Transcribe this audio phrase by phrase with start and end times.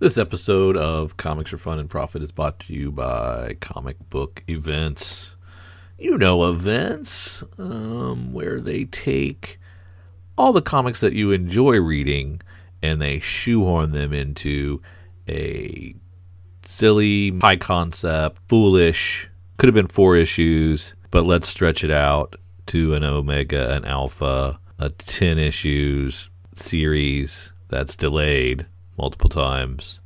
[0.00, 4.42] This episode of Comics for Fun and Profit is brought to you by Comic Book
[4.48, 5.30] Events.
[6.00, 9.60] You know events um, where they take
[10.36, 12.40] all the comics that you enjoy reading
[12.82, 14.82] and they shoehorn them into
[15.28, 15.94] a
[16.64, 22.34] silly, high concept, foolish, could have been four issues, but let's stretch it out
[22.66, 28.66] to an omega, an alpha, a 10 issues series that's delayed
[28.96, 30.00] multiple times.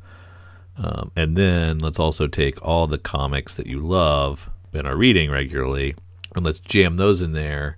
[0.77, 5.31] Um, and then let's also take all the comics that you love and are reading
[5.31, 5.97] regularly
[6.37, 7.77] and let's jam those in there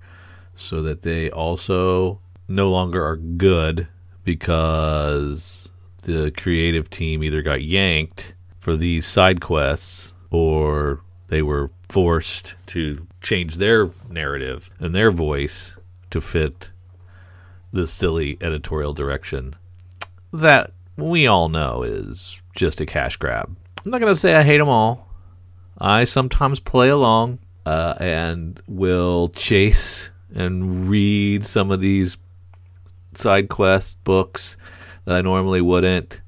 [0.54, 3.88] so that they also no longer are good
[4.24, 5.68] because
[6.02, 13.06] the creative team either got yanked for these side quests or they were forced to
[13.23, 15.77] change their narrative and their voice
[16.10, 16.70] to fit
[17.73, 19.54] the silly editorial direction
[20.32, 23.54] that we all know is just a cash grab.
[23.84, 25.09] I'm not going to say I hate them all.
[25.79, 32.16] I sometimes play along uh, and will chase and read some of these
[33.15, 34.57] side quest books
[35.04, 36.20] that I normally wouldn't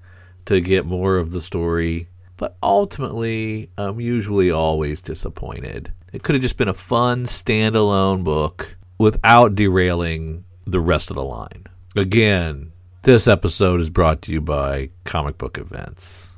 [0.46, 2.08] to get more of the story.
[2.36, 5.92] But ultimately, I'm usually always disappointed.
[6.12, 11.24] It could have just been a fun standalone book without derailing the rest of the
[11.24, 11.66] line.
[11.94, 12.71] Again,
[13.02, 16.28] this episode is brought to you by Comic Book Events.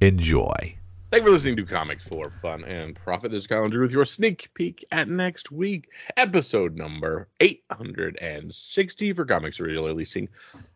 [0.00, 0.74] Enjoy.
[1.10, 3.32] Thank you for listening to Comics for Fun and Profit.
[3.32, 9.60] This is Drew with your sneak peek at next week, episode number 860 for Comics
[9.60, 10.30] Original releasing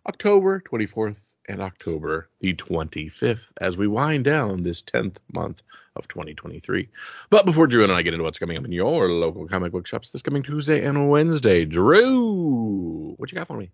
[0.06, 5.62] October 24th and October the 25th as we wind down this 10th month
[5.96, 6.90] of 2023.
[7.30, 9.86] But before Drew and I get into what's coming up in your local comic book
[9.86, 13.70] shops this coming Tuesday and Wednesday, Drew, what you got for me?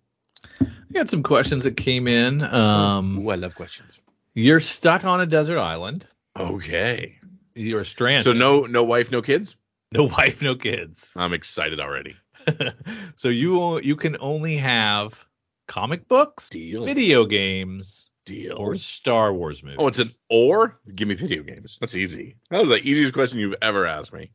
[0.60, 2.42] I got some questions that came in.
[2.42, 4.00] Um, Ooh, I love questions.
[4.34, 6.06] You're stuck on a desert island.
[6.38, 7.18] Okay.
[7.54, 8.24] You're stranded.
[8.24, 9.56] So no no wife, no kids?
[9.92, 11.10] no wife, no kids.
[11.16, 12.16] I'm excited already.
[13.16, 15.24] so you you can only have
[15.66, 16.84] comic books, Deal.
[16.84, 18.56] video games, Deal.
[18.56, 19.78] or Star Wars movies.
[19.80, 20.78] Oh, it's an or?
[20.94, 21.78] Give me video games.
[21.80, 22.36] That's easy.
[22.50, 24.30] That was the easiest question you've ever asked me.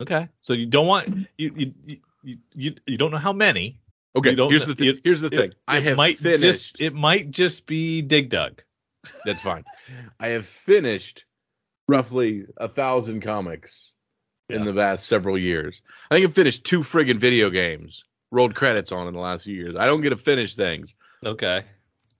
[0.00, 0.28] okay.
[0.42, 1.74] So you don't want you you
[2.24, 3.78] you you, you don't know how many.
[4.14, 4.88] Okay, here's the thing.
[4.88, 5.52] it- here's the It- thing.
[5.66, 6.76] I have might finished.
[6.76, 8.62] just it might just be Dig Dug.
[9.24, 9.64] That's fine.
[10.20, 11.24] I have finished
[11.88, 13.94] roughly a thousand comics
[14.48, 15.80] in the past several years.
[16.10, 18.04] I think I've finished two friggin' video games.
[18.30, 19.76] Rolled credits on in the last few years.
[19.78, 20.94] I don't get to finish things.
[21.24, 21.64] Okay.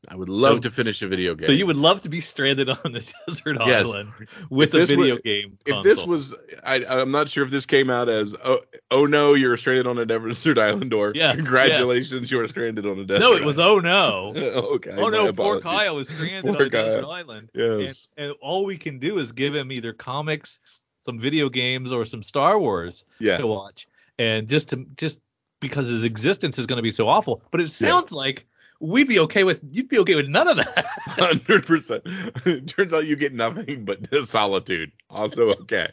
[0.08, 1.46] I would love So- to finish a video game.
[1.46, 3.84] So you would love to be stranded on a desert Yes.
[3.86, 4.10] island
[4.50, 5.58] with If a this video were- game.
[5.64, 9.34] if this was, I, I'm not sure if this came out as, oh, oh no,
[9.34, 13.20] you're stranded on a desert island, or Yes, congratulations, you're stranded on a desert.
[13.20, 14.32] no, it was oh no.
[14.36, 14.90] okay.
[14.90, 15.60] Oh no, poor.
[15.60, 17.48] Kyle is stranded Poor on a desert island.
[17.54, 20.58] And, and all we can do is give him either comics,
[21.02, 23.40] some video games, or some Star Wars Yes.
[23.40, 23.86] to watch.
[24.18, 25.20] And just to just
[25.60, 27.40] because his existence is going to be so awful.
[27.52, 28.12] But it sounds Yes.
[28.12, 28.46] like
[28.82, 30.84] we'd be okay with you'd be okay with none of that.
[31.00, 32.04] Hundred percent.
[32.66, 34.92] Turns out you get nothing but solitude.
[35.08, 35.88] Also okay,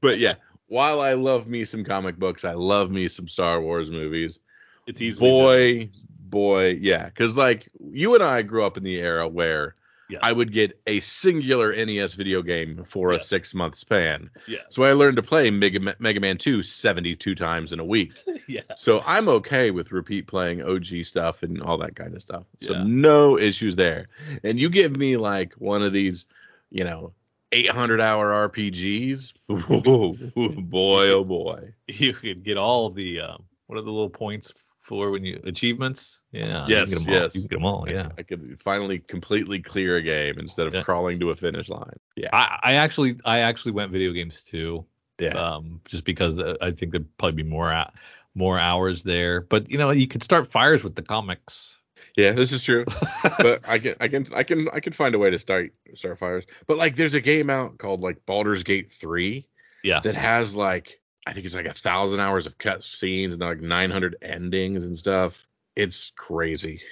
[0.00, 0.34] but yeah.
[0.66, 4.38] While I love me some comic books, I love me some Star Wars movies.
[4.86, 5.38] it's easily done.
[5.38, 7.04] Boy, boy, yeah.
[7.04, 9.76] Because like you and I grew up in the era where
[10.20, 14.30] I would get a singular NES video game for a six month span.
[14.46, 14.58] Yeah.
[14.70, 18.12] So I learned to play Mega, Mega Man 2 72 times in a week.
[18.46, 18.62] yeah.
[18.76, 22.44] So I'm okay with repeat playing OG stuff and all that kind of stuff.
[22.60, 22.84] So Yeah.
[22.84, 24.08] no issues there.
[24.42, 26.26] And you give me like one of these,
[26.70, 27.12] you know,
[27.52, 29.34] 800 hour RPGs.
[29.50, 30.14] Ooh,
[30.62, 31.74] boy, oh boy.
[31.86, 34.52] You could get all the um, what are the little points
[34.92, 36.20] for when you achievements?
[36.32, 36.66] Yeah.
[36.68, 37.22] Yes, you can get 'em all.
[37.22, 37.34] yes.
[37.34, 37.86] You can get them all.
[37.88, 38.08] Yeah.
[38.18, 40.82] I could finally completely clear a game instead of Yeah.
[40.82, 41.96] crawling to a finish line.
[42.14, 42.28] Yeah.
[42.30, 44.84] I, I actually I actually went video games too.
[45.18, 45.28] Yeah.
[45.30, 47.86] um, just because uh, I think there'd probably be more
[48.34, 49.40] more hours there.
[49.40, 51.74] But you know, you could start fires with the comics.
[52.14, 52.84] Yeah, this is true.
[53.38, 56.18] but I can I can I can I can find a way to start start
[56.18, 56.44] fires.
[56.66, 59.46] But like there's a game out called like Baldur's Gate 3
[59.82, 63.42] Yeah, that has like I think it's like a thousand hours of cut scenes and
[63.42, 65.46] like 900 endings and stuff.
[65.76, 66.82] It's crazy,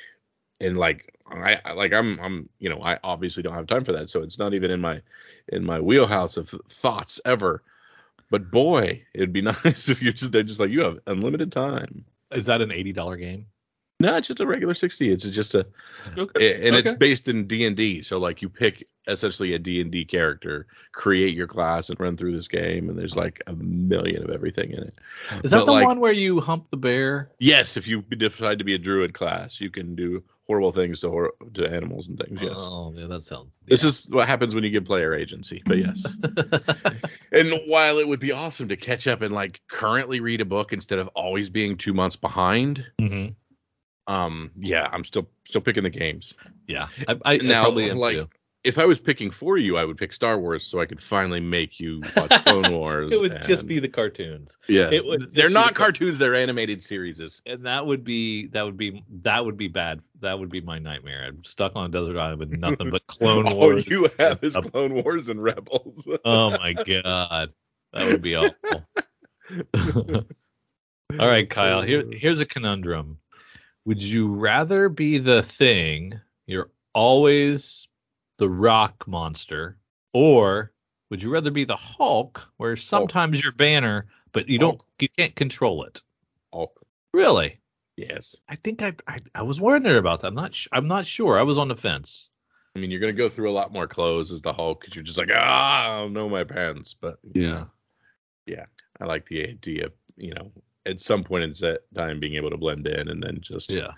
[0.60, 4.10] and like I like I'm I'm you know I obviously don't have time for that,
[4.10, 5.02] so it's not even in my
[5.48, 7.62] in my wheelhouse of thoughts ever.
[8.30, 12.04] But boy, it'd be nice if you just they're just like you have unlimited time.
[12.30, 13.46] is that an eighty dollar game?
[14.00, 15.12] No, it's just a regular 60.
[15.12, 15.66] It's just a
[16.16, 16.66] Okay.
[16.66, 18.00] and it's based in D&D.
[18.02, 22.48] So like you pick essentially a D&D character, create your class and run through this
[22.48, 24.94] game and there's like a million of everything in it.
[25.44, 27.30] Is that but, the like- one where you hump the bear?
[27.38, 31.08] Yes, if you decide to be a druid class, you can do horrible things to
[31.08, 32.42] hor- to animals and things.
[32.42, 32.54] Yes.
[32.56, 33.50] Oh, yeah, that sounds.
[33.66, 35.62] This is what happens when you give player agency.
[35.64, 36.04] But yes.
[37.32, 40.72] and while it would be awesome to catch up and like currently read a book
[40.72, 43.26] instead of always being 2 months behind, hmm
[44.10, 46.34] um yeah, I'm still still picking the games.
[46.66, 48.28] Yeah, I, I, I Now, probably am like, too.
[48.64, 51.40] if I was picking for you, I would pick Star Wars so I could finally
[51.40, 53.12] make you watch Clone Wars.
[53.12, 54.90] It would just be the cartoons, yeah.
[54.90, 57.40] it would they're not the- cartoons; they're animated series.
[57.46, 60.00] and that would be that would be that would be bad.
[60.20, 61.24] That would be my nightmare.
[61.26, 63.86] I'm stuck on a desert island with nothing but Clone All Wars.
[63.86, 66.06] you have is Up- Clone Wars and Rebels.
[66.24, 67.54] Oh my god,
[67.92, 68.84] that would be awful.
[71.18, 71.82] All right, Kyle.
[71.82, 73.18] Here, here's a conundrum.
[73.86, 76.20] Would you rather be the thing?
[76.46, 77.88] You're always
[78.38, 79.78] the rock monster,
[80.12, 80.72] or
[81.10, 85.34] would you rather be the Hulk, where sometimes you're Banner, but you don't, you can't
[85.34, 86.00] control it?
[86.52, 86.72] Oh,
[87.12, 87.58] Really?
[87.96, 88.36] yes.
[88.48, 90.28] I think I, I, I was wondering about that.
[90.28, 91.38] I'm not, sh- I'm not sure.
[91.38, 92.30] I was on the fence.
[92.74, 95.04] I mean, you're gonna go through a lot more clothes as the Hulk because you're
[95.04, 96.94] just like, ah, I don't know my pants.
[96.98, 97.64] But Yeah.
[98.46, 98.66] Yeah.
[99.00, 100.52] I like the idea, of, you know,
[100.90, 103.92] at some point in that time being able to blend in and then just Yeah.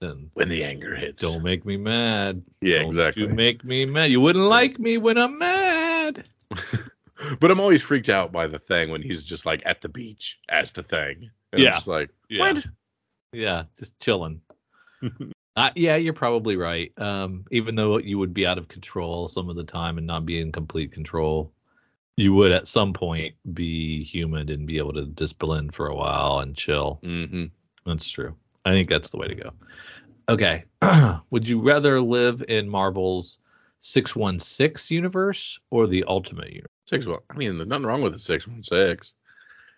[0.00, 1.20] And when the anger hits.
[1.22, 2.42] don't make me mad.
[2.60, 3.24] yeah, Don't exactly.
[3.24, 4.10] You make me mad.
[4.12, 6.28] You wouldn't like me when I'm mad.
[7.40, 10.38] but I'm always freaked out by the thing when he's just like at the beach
[10.48, 11.30] as the thing.
[11.52, 11.70] And Yeah.
[11.70, 12.40] I'm just like, Yeah.
[12.52, 12.66] what?
[13.32, 14.40] Yeah, just chilling.
[15.56, 16.92] uh, yeah, you're probably right.
[16.96, 20.24] Um, even though you would be out of control some of the time and not
[20.24, 21.52] be in complete control,
[22.18, 25.94] you would at some point be human and be able to just blend for a
[25.94, 26.98] while and chill.
[27.02, 27.44] hmm
[27.86, 28.34] That's true.
[28.64, 29.52] I think that's the way to go.
[30.28, 30.64] Okay.
[31.30, 33.38] would you rather live in Marvel's
[33.80, 36.66] 616 universe or the Ultimate universe?
[36.86, 37.20] Six one.
[37.30, 39.12] I mean, there's nothing wrong with the six one six.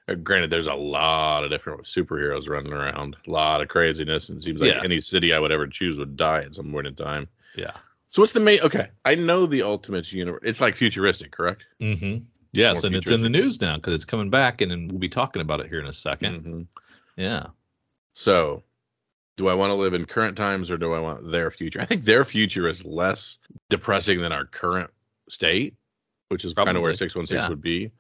[0.09, 4.39] Uh, Granted, there's a lot of different superheroes running around, a lot of craziness, and
[4.39, 4.81] it seems like Yeah.
[4.83, 7.29] any city I would ever choose would die at some point in time.
[7.55, 7.73] Yeah.
[8.11, 8.61] So what's the main?
[8.61, 10.43] Okay, I know the Ultimates universe.
[10.45, 11.65] It's like futuristic, correct?
[11.81, 12.25] Mm-hmm.
[12.53, 14.99] Yes, More and it's in the news now because it's coming back, and then we'll
[14.99, 16.63] be talking about it here in a 2nd mm-hmm.
[17.17, 17.47] Yeah.
[18.15, 18.65] So,
[19.37, 21.81] do I want to live in current times or do I want their future?
[21.81, 24.91] I think their future is less depressing than our current
[25.29, 25.77] state,
[26.29, 27.49] which is kind of where six one six yeah.
[27.49, 27.93] would be.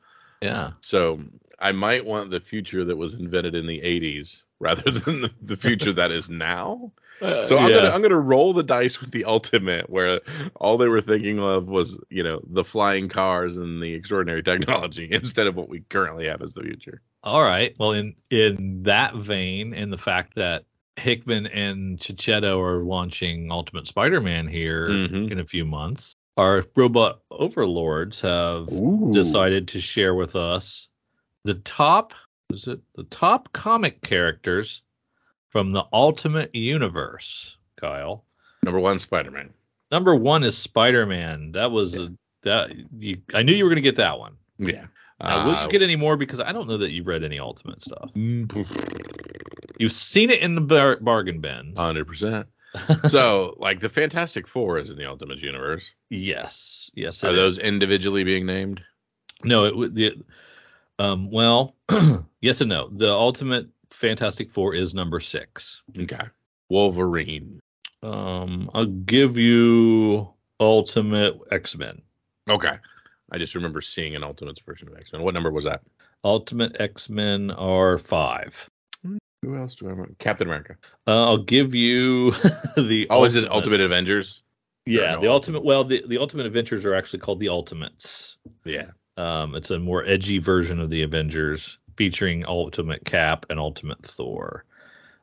[0.43, 0.73] Yeah.
[0.81, 1.21] So
[1.59, 5.57] I might want the future that was invented in the 80s rather than the, the
[5.57, 6.93] future that is now.
[7.43, 10.23] So I'm gonna I'm gonna roll the dice with the ultimate, where
[10.55, 15.07] all they were thinking of was you know the flying cars and the extraordinary technology
[15.13, 17.03] instead of what we currently have as the future.
[17.23, 17.77] All right.
[17.79, 20.65] Well, in in that vein, and the fact that
[20.97, 25.31] Hickman and Checchetto are launching Ultimate Spider-Man here Mhm.
[25.31, 28.69] in a few months, our robot overlords have
[29.13, 30.89] decided to share with us
[31.45, 32.15] the top
[32.53, 34.83] is it the top comic characters
[35.51, 38.25] from the Ultimate Universe, Kyle.
[38.63, 39.51] Number one, Spider-Man.
[39.91, 41.53] Number one is Spider-Man.
[41.53, 42.13] That was a
[42.43, 44.35] that you, I knew you were gonna get that one.
[44.59, 44.87] Yeah.
[45.23, 46.17] Now, will Uh, you get any more?
[46.17, 48.11] Because I don't know that you've read any Ultimate stuff.
[48.15, 51.79] You've seen it in the bar- bargain bins.
[51.79, 52.47] Hundred percent.
[53.09, 55.91] So, like the Fantastic Four is in the Ultimate Universe.
[56.09, 57.25] yes, yes.
[57.25, 57.35] Are is.
[57.37, 58.81] those individually being named?
[59.43, 60.13] No, it would the
[61.01, 61.31] um.
[61.31, 61.75] Well,
[62.41, 62.89] yes and no.
[62.91, 65.83] The Ultimate Fantastic Four is number six.
[65.99, 66.25] Okay.
[66.69, 67.61] Wolverine.
[68.03, 72.03] Um, I'll give you Ultimate X Men.
[72.49, 72.77] Okay.
[73.33, 75.23] I just remember seeing an Ultimate version of X Men.
[75.23, 75.83] What number was that?
[76.25, 78.69] Ultimate X Men are five.
[79.43, 80.15] Who else do I remember?
[80.19, 80.77] Captain America.
[81.07, 82.31] Uh, I'll give you
[82.77, 83.07] the.
[83.11, 84.43] Oh, is it Ultimate- Ultimate Avengers?
[84.87, 85.65] Yeah, no the Ultimate.
[85.65, 88.39] Well, the the Ultimate Avengers are actually called the Ultimates.
[88.65, 88.91] Yeah.
[89.21, 94.65] Um, it's a more edgy version of the Avengers, featuring Ultimate Cap and Ultimate Thor.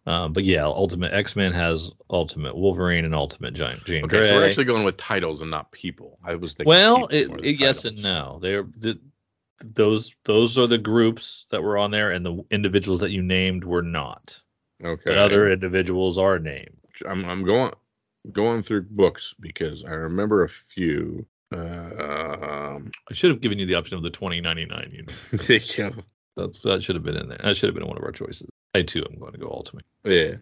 [0.06, 4.30] Um, but yeah, Ultimate X Men has Ultimate Wolverine and Ultimate Giant Jean Okay, Grey.
[4.30, 6.18] so we're actually going with titles and not people.
[6.24, 6.70] I was thinking.
[6.70, 8.40] well, it, it- yes and no.
[8.42, 9.00] They're the,
[9.60, 13.64] those those are the groups that were on there, and the individuals that you named
[13.64, 14.40] were not.
[14.84, 15.14] Okay.
[15.14, 16.78] The other individuals are named.
[17.06, 17.72] I'm I'm going
[18.32, 21.26] going through books because I remember a few.
[21.52, 25.78] Um, I should have given you the option of the 2099 unit.
[25.78, 25.90] yeah.
[26.36, 27.40] That's that should have been in there.
[27.44, 28.48] That should have been one of our choices.
[28.76, 29.86] I too am going to go Ultimate.
[30.04, 30.36] Yeah.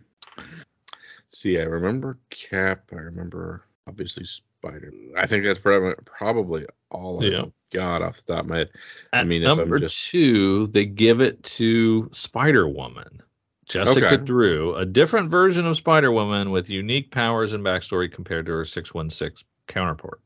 [1.29, 2.89] See, I remember Cap.
[2.91, 4.91] I remember obviously Spider.
[5.17, 7.45] I think that's probably probably all I Yeah.
[7.71, 8.69] got off the top of my head.
[9.13, 13.21] I At mean, I'm number just- two, they give it to Spider Woman.
[13.67, 14.17] Jessica Okay.
[14.17, 18.65] Drew, a different version of Spider Woman with unique powers and backstory compared to her
[18.65, 20.19] 616 counterpart,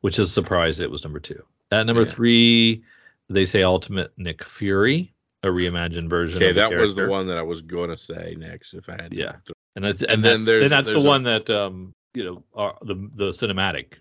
[0.00, 1.42] which is a surprise it was number two.
[1.70, 2.08] At number Yeah.
[2.08, 2.84] three,
[3.28, 5.12] they say Ultimate Nick Fury,
[5.42, 7.96] a reimagined version Okay, of the that was the one that I was going to
[7.96, 8.74] say next.
[8.74, 9.36] If I had, to- Yeah.
[9.76, 12.24] And that's And and, then that's, there's- and that's the a- one that um you
[12.24, 13.94] know are, the the cinematic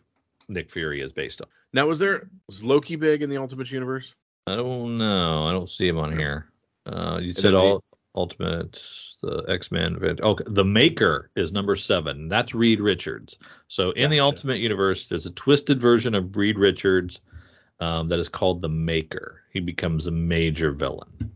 [0.50, 1.48] Nick Fury is based on.
[1.74, 4.14] Now, was there was Loki big in the Ultimate Universe?
[4.48, 5.46] I don't know.
[5.46, 6.50] I don't see him on here.
[6.86, 7.84] Uh, you And said then the- all
[8.18, 8.82] Ultimate,
[9.22, 9.96] the X Men.
[9.96, 10.20] Event.
[10.22, 12.28] Okay, the Maker is number seven.
[12.28, 13.38] That's Reed Richards.
[13.68, 17.22] So in the Ultimate Universe, there's a twisted version of Reed Richards
[17.80, 19.44] um, that is called the Maker.
[19.54, 21.32] He becomes a major villain.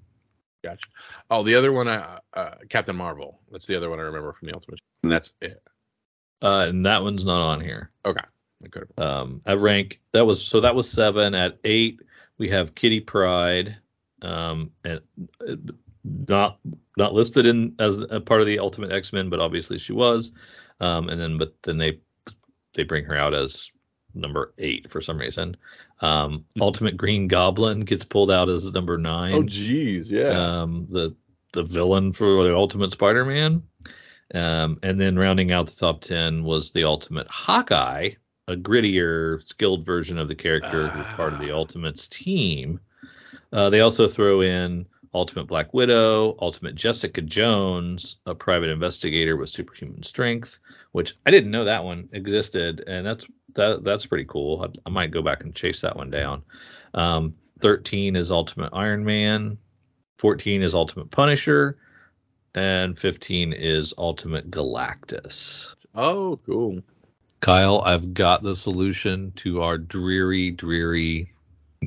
[0.63, 0.89] Gotcha.
[1.29, 3.39] Oh, the other one, uh, uh, Captain Marvel.
[3.51, 4.79] That's the other one I remember from the Ultimate.
[5.03, 5.61] And that's it.
[6.41, 7.91] Uh, and that one's not on here.
[8.05, 8.21] Okay.
[8.63, 9.07] I could have.
[9.07, 11.99] um, at rank that was so that was seven at eight
[12.37, 13.77] we have Kitty Pryde
[14.21, 15.01] um, and
[15.47, 15.55] uh,
[16.03, 16.59] not
[16.97, 20.31] not listed in as a part of the ultimate x-men but obviously she was
[20.79, 21.99] um, and then but then they
[22.73, 23.71] they bring her out as
[24.13, 25.55] number eight for some reason
[26.01, 30.61] um, ultimate green goblin gets pulled out as number nine Oh, geez, yeah.
[30.61, 31.15] um, the
[31.53, 33.61] the villain for the Ultimate Spider-Man.
[34.33, 38.11] Um, and then rounding out the top ten was the Ultimate Hawkeye,
[38.47, 41.55] a grittier, skilled version of the character who's part of the Ah.
[41.57, 42.79] Ultimates team.
[43.51, 49.49] Uh, they also throw in Ultimate Black Widow, Ultimate Jessica Jones, a private investigator with
[49.49, 50.59] superhuman strength,
[50.93, 54.63] which I didn't know that one existed, and that's that that's pretty cool.
[54.63, 56.43] I, I might go back and chase that one down.
[56.93, 59.57] Um, 13 is Ultimate Iron Man,
[60.17, 61.77] 14 is Ultimate Punisher,
[62.55, 65.75] and 15 is Ultimate Galactus.
[65.93, 66.79] oh, cool.
[67.41, 71.33] Kyle, I've got the solution to our dreary, dreary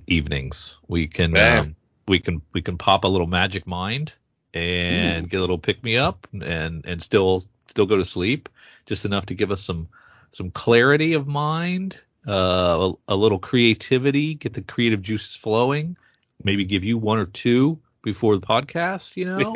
[0.08, 0.76] evenings.
[0.88, 4.12] We can um, we can we can pop a little magic mind
[4.52, 8.48] and get a little pick me up and and still still go to sleep
[8.86, 9.88] just enough to give us some
[10.34, 15.96] some clarity of mind, uh, a, a little creativity, get the creative juices flowing.
[16.42, 19.54] Maybe give you one or two before the podcast, you know,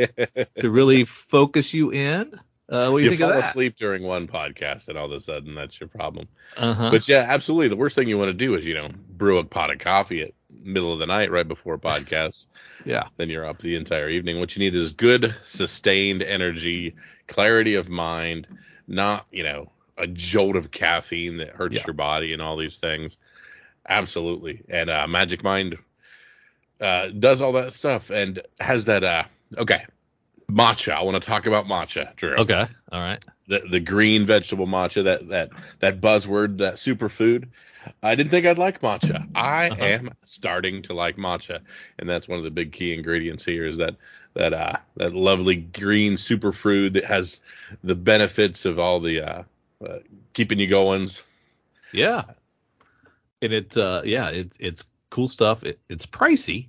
[0.60, 2.38] to really focus you in.
[2.70, 5.80] Uh, you, you think fall asleep during one podcast, and all of a sudden that's
[5.80, 6.28] your problem.
[6.56, 6.90] Uh-huh.
[6.90, 7.68] But yeah, absolutely.
[7.68, 10.22] The worst thing you want to do is, you know, brew a pot of coffee
[10.22, 12.46] at middle of the night right before a podcast.
[12.84, 13.04] yeah.
[13.16, 14.40] then you're up the entire evening.
[14.40, 16.94] What you need is good, sustained energy,
[17.26, 18.46] clarity of mind,
[18.86, 21.82] not, you know, a jolt of caffeine that hurts Yeah.
[21.86, 23.16] your body and all these things.
[23.88, 24.62] Absolutely.
[24.68, 25.76] And uh, Magic Mind
[26.80, 29.02] uh, does all that stuff and has that.
[29.04, 29.24] Uh,
[29.56, 29.84] okay.
[30.50, 30.92] Matcha.
[30.92, 32.34] I want to talk about matcha, Drew.
[32.36, 32.66] Okay.
[32.92, 33.22] All right.
[33.48, 35.50] The, the green vegetable matcha, that, that,
[35.80, 37.48] that buzzword, that superfood.
[38.02, 39.26] I didn't think I'd like matcha.
[39.34, 39.84] I Uh-huh.
[39.84, 41.60] am starting to like matcha,
[41.98, 43.66] and that's one of the big key ingredients here.
[43.66, 43.96] Is that
[44.34, 47.40] that uh, that lovely green superfood that has
[47.82, 49.42] the benefits of all the uh,
[49.86, 49.98] uh,
[50.32, 51.22] keeping you goings.
[51.92, 52.24] Yeah.
[53.40, 55.64] And it's uh yeah, it, it's cool stuff.
[55.64, 56.68] It, it's pricey.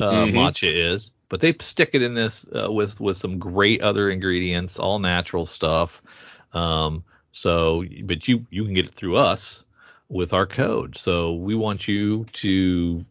[0.00, 0.32] Uh Mhm.
[0.34, 4.78] matcha is, but they stick it in this uh, with with some great other ingredients,
[4.78, 6.02] all natural stuff.
[6.52, 9.64] Um so but you you can get it through us
[10.10, 10.98] with our code.
[10.98, 13.06] So we want you to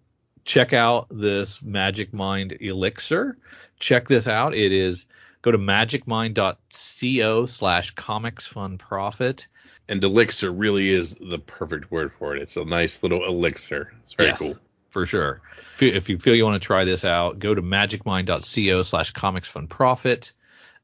[0.46, 3.38] check out this Magic Mind elixir.
[3.79, 4.53] Check this out.
[4.53, 5.08] It is
[5.41, 9.48] go to magicmind.co slash comics fun profit.
[9.88, 12.41] And elixir really is the perfect word for it.
[12.44, 13.94] It's a nice little elixir.
[14.03, 14.53] It's very Yes, cool.
[14.89, 15.41] For sure.
[15.75, 19.13] If you, if you feel you want to try this out, go to magicmind.co slash
[19.13, 20.34] comics fun profit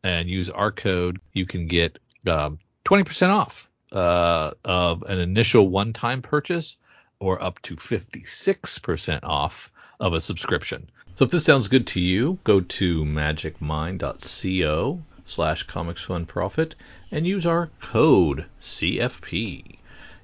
[0.04, 1.20] and use our code.
[1.34, 6.78] You can get um, 20% off uh, of an initial one time purchase
[7.20, 10.90] or up to 56% off of a subscription.
[11.16, 16.75] So if this sounds good to you, go to magicmind.co slash comics fun profit
[17.10, 19.78] and use our code CFP.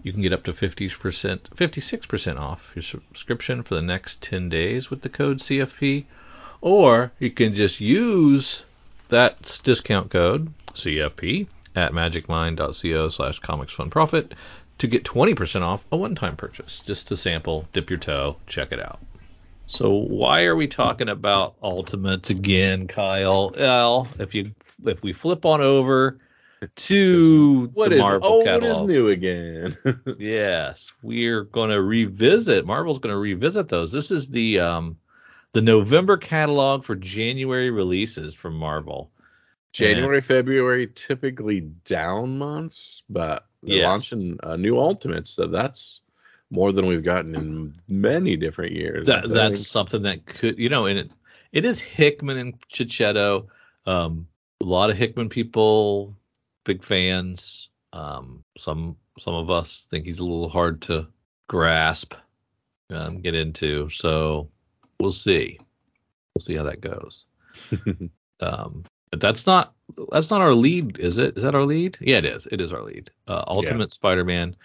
[0.04, 4.90] You can get up to 50%, 56% off your subscription for the next 10 days
[4.90, 6.06] with the code CFP.
[6.60, 8.66] Or you can just use
[9.10, 14.34] that discount code CFP at magicmind.co slash comics fun profit
[14.80, 16.82] to get 20% off a one-time purchase.
[16.86, 19.00] Just to sample, dip your toe, check it out.
[19.68, 23.54] So why are we talking about ultimates again, Kyle?
[23.58, 26.20] Well, if you if we flip on over
[26.76, 29.78] to What the is Marvel old catalog, is new again?
[30.20, 32.66] Yes, we're going to revisit.
[32.66, 33.92] Marvel's going to revisit those.
[33.92, 34.98] This is the um
[35.54, 39.12] the November catalog for January releases from Marvel.
[39.72, 43.86] January, February, typically down months, but they're Yes.
[43.86, 46.02] launching a new Ultimates, so that's
[46.50, 49.08] more than we've gotten in many different years.
[49.08, 51.12] That that's something that could, you know, and it
[51.52, 53.48] it is Hickman and Checchetto.
[53.86, 54.28] Um,
[54.62, 56.16] a lot of Hickman people,
[56.66, 57.70] big fans.
[57.94, 61.08] Um, some some of us think he's a little hard to
[61.48, 62.14] grasp,
[62.90, 63.90] um, get into.
[63.90, 64.50] So
[65.00, 65.60] we'll see.
[66.36, 67.26] We'll see how that goes.
[68.40, 69.74] um, but that's not
[70.12, 71.38] that's not our lead, is it?
[71.38, 71.98] Is that our lead?
[72.00, 72.48] Yeah, it is.
[72.50, 73.12] It is our lead.
[73.28, 74.56] Uh, Ultimate Spider-Man,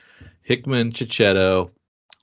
[0.43, 1.73] Hickman, Checchetto,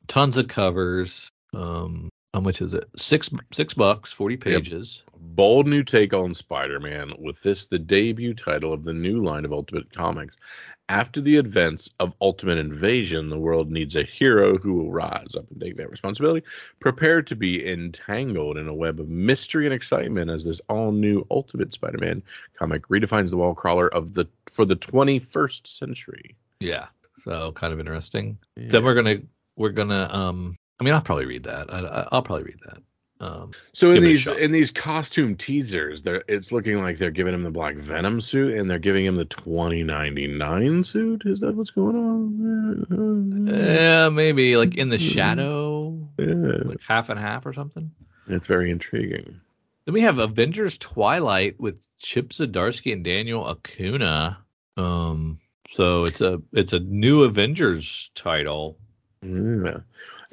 [0.07, 1.29] tons of covers.
[1.53, 2.85] Um, how much is it?
[2.95, 5.03] Six six bucks, forty pages.
[5.05, 5.19] Yep.
[5.35, 9.53] Bold new take on Spider-Man with this the debut title of the new line of
[9.53, 10.35] Ultimate Comics.
[10.89, 15.49] After the events of Ultimate Invasion, the world needs a hero who will rise up
[15.49, 16.45] and take that responsibility,
[16.79, 21.73] prepared to be entangled in a web of mystery and excitement as this all-new Ultimate
[21.73, 22.21] Spider-Man
[22.59, 26.35] comic redefines the wall crawler of the for the 21st century.
[26.59, 26.87] Yeah,
[27.19, 28.37] so kind of interesting.
[28.57, 28.67] Yeah.
[28.69, 29.17] Then we're gonna
[29.55, 31.73] we're gonna um I mean I'll probably read that.
[31.73, 32.83] I, will probably read that.
[33.23, 37.51] Um, so in these in these costume teasers, it's looking like they're giving him the
[37.51, 41.21] Black Venom suit and they're giving him the 2099 suit.
[41.25, 43.47] Is that what's going on?
[43.47, 46.63] Yeah, maybe like in the shadow, yeah.
[46.65, 47.91] like half and half or something.
[48.27, 49.39] It's very intriguing.
[49.85, 54.39] Then we have Avengers Twilight with Chip Zdarsky and Daniel Acuna.
[54.75, 55.39] Um,
[55.71, 58.77] so it's a it's a new Avengers title.
[59.21, 59.79] Yeah.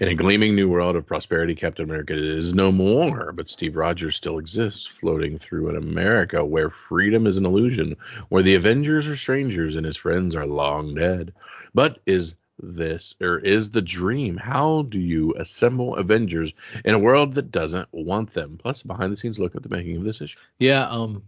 [0.00, 4.16] In a gleaming new world of prosperity, Captain America is no more, but Steve Rogers
[4.16, 7.96] still exists, floating through an America where freedom is an illusion,
[8.30, 11.34] where the Avengers are strangers and his friends are long dead.
[11.74, 14.38] But is this or is the dream?
[14.38, 18.58] How do you assemble Avengers in a world that doesn't want them?
[18.58, 20.38] Plus, behind the scenes look at the making of this issue.
[20.58, 21.24] Yeah, um,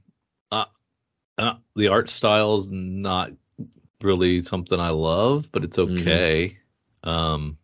[0.50, 0.64] uh,
[1.36, 3.32] uh, the art style is not
[4.00, 5.98] really something I love, but it's mm-hmm.
[5.98, 6.46] okay.
[7.04, 7.10] Mm-hmm.
[7.10, 7.58] Um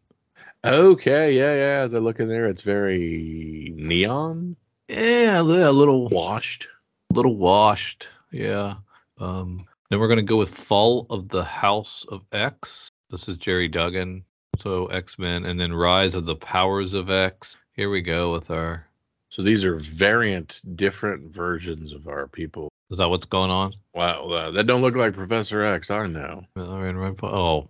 [0.68, 1.84] Okay, yeah, yeah.
[1.84, 4.54] As I look in there, it's very neon.
[4.88, 6.68] Yeah, a little washed.
[7.10, 8.06] A little washed.
[8.30, 8.74] Yeah.
[9.18, 12.90] Um, then we're gonna go with Fall of the House of X.
[13.08, 14.24] This is Gerry Duggan.
[14.58, 17.56] So X Men, and then Rise of the Powers of X.
[17.72, 18.86] Here we go with our.
[19.30, 22.68] So these are variant, different versions of our people.
[22.90, 23.74] Is that what's going on?
[23.94, 25.90] Wow, uh, that don't look like Professor X.
[25.90, 26.44] I know.
[26.56, 27.68] Oh,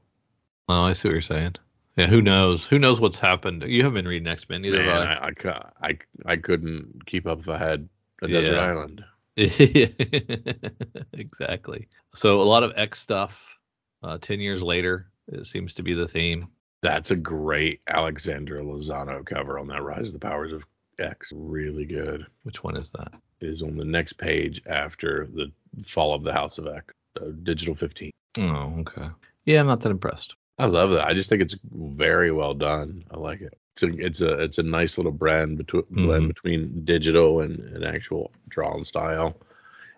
[0.68, 1.54] oh, I see what you're saying.
[1.98, 2.64] Yeah, who knows?
[2.64, 3.64] Who knows what's happened?
[3.66, 4.84] You haven't been reading X Men either.
[4.84, 7.88] Man, I, I, I, I couldn't keep up if I had
[8.22, 8.60] a desert yeah.
[8.60, 9.04] island.
[11.12, 11.88] exactly.
[12.14, 13.52] So a lot of X stuff.
[14.00, 16.46] Uh, Ten years later, it seems to be the theme.
[16.82, 20.62] That's a great Alexander Lozano cover on that Rise of the Powers of
[21.00, 21.32] X.
[21.34, 22.24] Really good.
[22.44, 23.12] Which one is that?
[23.40, 25.50] It is on the next page after the
[25.84, 28.12] Fall of the House of X, uh, Digital 15.
[28.38, 29.08] Oh, okay.
[29.46, 30.36] Yeah, I'm not that impressed.
[30.58, 31.06] I love that.
[31.06, 33.04] I just think it's very well done.
[33.10, 33.56] I like it.
[33.72, 36.06] It's a it's a it's a nice little blend between mm-hmm.
[36.06, 39.36] blend between digital and, and actual drawing style.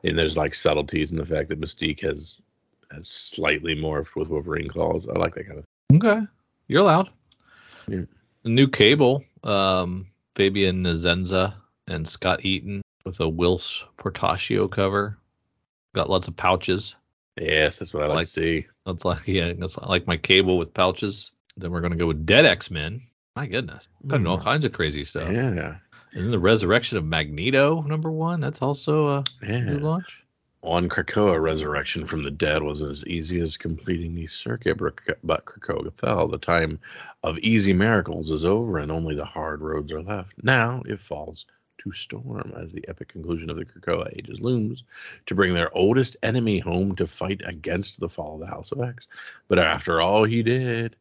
[0.05, 2.41] And there's like subtleties in the fact that Mystique has
[2.91, 5.07] has slightly morphed with Wolverine claws.
[5.09, 5.65] I like that kind of.
[5.97, 6.27] Okay,
[6.69, 7.09] you're allowed.
[7.89, 8.03] Yeah.
[8.45, 11.55] New Cable, um, Fabian Nicieza
[11.87, 15.19] and Scott Eaton with a Whilce Portacio cover.
[15.95, 16.97] Got lots of pouches.
[17.37, 18.67] Yes, that's what I like, like to see.
[18.85, 21.31] That's like yeah, that's like my cable with pouches.
[21.57, 23.03] Then we're gonna go with Dead X Men.
[23.37, 24.29] My goodness, got mm.
[24.29, 25.31] all kinds of crazy stuff.
[25.31, 25.77] Yeah.
[26.13, 28.41] And then the resurrection of Magneto, number one.
[28.41, 29.61] That's also a yeah.
[29.61, 30.25] new launch.
[30.63, 35.91] On Krakoa, resurrection from the dead was as easy as completing the circuit, but Krakoa
[35.95, 36.29] fell.
[36.29, 36.81] The time
[37.23, 40.33] of easy miracles is over, and only the hard roads are left.
[40.43, 41.47] Now it falls
[41.81, 44.85] to storm as the epic conclusion of the Krakoa Ages looms
[45.27, 48.81] to bring their oldest enemy home to fight against the fall of the House of
[48.81, 49.07] X.
[49.49, 50.97] But after all he did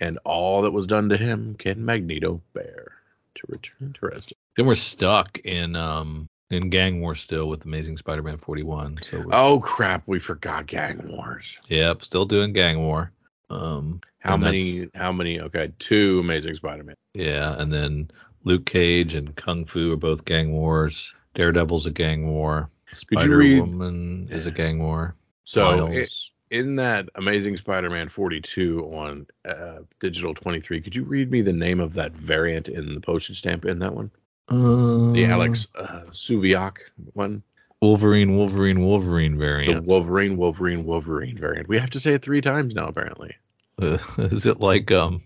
[0.00, 2.92] and all that was done to him, can Magneto bear
[3.34, 4.32] to return to rest?
[4.56, 9.00] Then we're stuck in um in Gang War still with Amazing Spider-Man 41.
[9.02, 11.58] So oh crap, we forgot Gang Wars.
[11.68, 13.10] Yep, still doing Gang War.
[13.48, 14.88] Um, how many?
[14.94, 15.40] How many?
[15.40, 16.94] Okay, two Amazing Spider-Man.
[17.14, 18.10] Yeah, and then
[18.44, 21.14] Luke Cage and Kung Fu are both gang wars.
[21.34, 22.70] Daredevil's a gang war.
[22.92, 25.14] Spider Woman is a gang war.
[25.44, 26.12] So it,
[26.50, 31.80] in that Amazing Spider-Man 42 on uh, Digital 23, could you read me the name
[31.80, 34.10] of that variant in the postage stamp in that one?
[34.48, 36.02] Uh, the Alex uh,
[37.14, 37.42] one.
[37.80, 39.86] Wolverine, Wolverine, Wolverine variant.
[39.86, 41.68] The Wolverine, Wolverine, Wolverine variant.
[41.68, 43.34] We have to say it three times now, apparently.
[43.80, 45.22] Uh, is it like um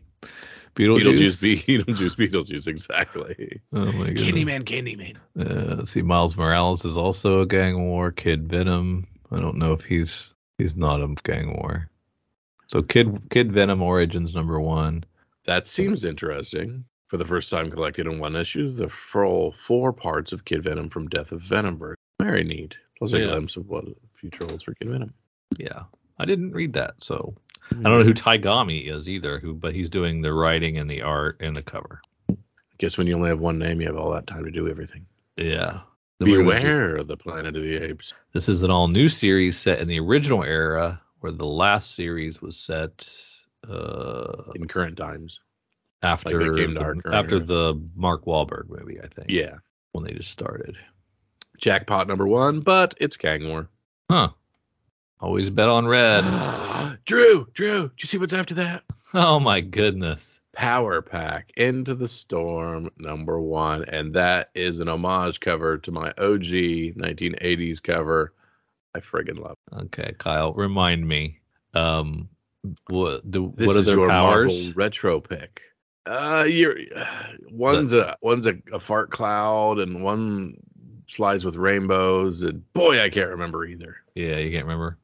[0.77, 3.61] Beetlejuice, Beetlejuice, Beetlejuice, Beetlejuice, exactly.
[3.73, 4.17] Oh my god.
[4.17, 5.17] Candyman, Candyman.
[5.39, 8.13] Uh, see, Miles Morales is also a gang war.
[8.13, 9.07] Kid Venom.
[9.33, 11.89] I don't know if he's he's not a gang war.
[12.69, 15.05] So Kid Kid Venom Origins number one.
[15.45, 16.85] That seems interesting.
[17.09, 20.89] For the first time collected in one issue, the full four parts of Kid Venom
[20.89, 21.95] from Death of Venomverse.
[22.21, 22.77] Very neat.
[22.99, 23.85] Plus a glimpse of what
[24.15, 25.15] future holds for Kid Venom.
[25.57, 25.85] Yeah,
[26.19, 27.35] I didn't read that, so
[27.71, 29.39] I don't know who Taigami is either.
[29.39, 32.01] Who, but he's doing the writing and the art and the cover.
[32.31, 32.35] I
[32.79, 35.07] guess when you only have one name, you have all that time to do everything.
[35.37, 35.81] Yeah.
[36.19, 38.15] Then do- Beware of the Planet of the Apes.
[38.33, 42.41] This is an all new series set in the original era, where the last series
[42.41, 43.09] was set
[43.69, 45.41] uh, in current times.
[46.03, 47.45] after came the, after era.
[47.45, 49.31] the Mark Wahlberg movie, I think.
[49.31, 49.57] Yeah.
[49.93, 50.77] when they just started.
[51.59, 53.69] Jackpot number one, but it's Kangmore.
[54.11, 54.29] Huh.
[55.21, 56.25] Always bet on red.
[57.05, 58.83] Drew, Drew, do you see what's after that?
[59.15, 60.41] oh my goodness.
[60.53, 63.85] Power Pack Into the Storm number one.
[63.85, 68.33] And that is an homage cover to my OG 1980s cover.
[68.95, 69.77] I friggin' love it.
[69.85, 71.41] Okay, Kyle, remind me.
[71.75, 72.31] Um,
[72.89, 74.53] what the This what are is their your powers?
[74.53, 75.61] Marvel retro pick.
[76.07, 76.77] Uh, you're
[77.51, 80.57] one's a one's a, a fart cloud and one
[81.09, 83.97] slides with rainbows and boy I can't remember either.
[84.15, 84.99] Yeah, you can't remember.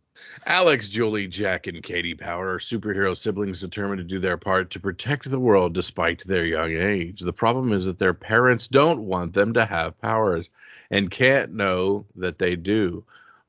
[0.47, 4.81] Alex, Julie, Jack, and Katie Power are superhero siblings determined to do their part to
[4.81, 7.21] protect the world despite their young age.
[7.21, 10.49] The problem is that their parents don't want them to have powers
[10.91, 13.05] and can't know that they do.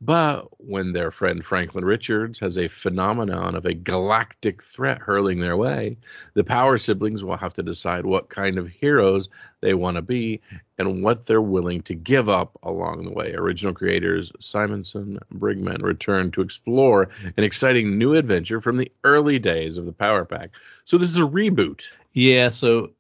[0.06, 5.56] But when their friend Franklin Richards has a phenomenon of a galactic threat hurling their
[5.56, 5.96] way,
[6.34, 9.30] the Power siblings will have to decide what kind of heroes
[9.62, 10.42] they want to be
[10.78, 13.32] and what they're willing to give up along the way.
[13.32, 19.78] Original creators Simonson Brigman return to explore an exciting new adventure from the early days
[19.78, 20.50] of the Power Pack.
[20.84, 21.86] So this is a reboot.
[22.12, 22.92] Yeah, so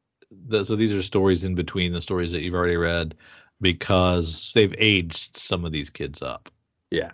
[0.47, 3.15] the, so these are stories in between the stories that you've already read
[3.59, 6.49] because they've aged some of these kids up.
[6.93, 7.11] Yeah.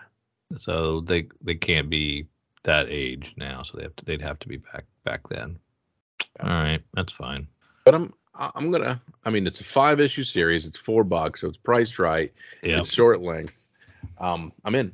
[0.58, 2.28] So they they can't be
[2.64, 5.60] that age now, so they have to they'd have to be back back then.
[6.40, 7.48] All right, that's fine.
[7.86, 11.48] But I'm I'm gonna I mean it's a five issue series, it's four bucks, so
[11.48, 13.54] it's priced right, Yeah, it's short length.
[14.18, 14.94] Um I'm in.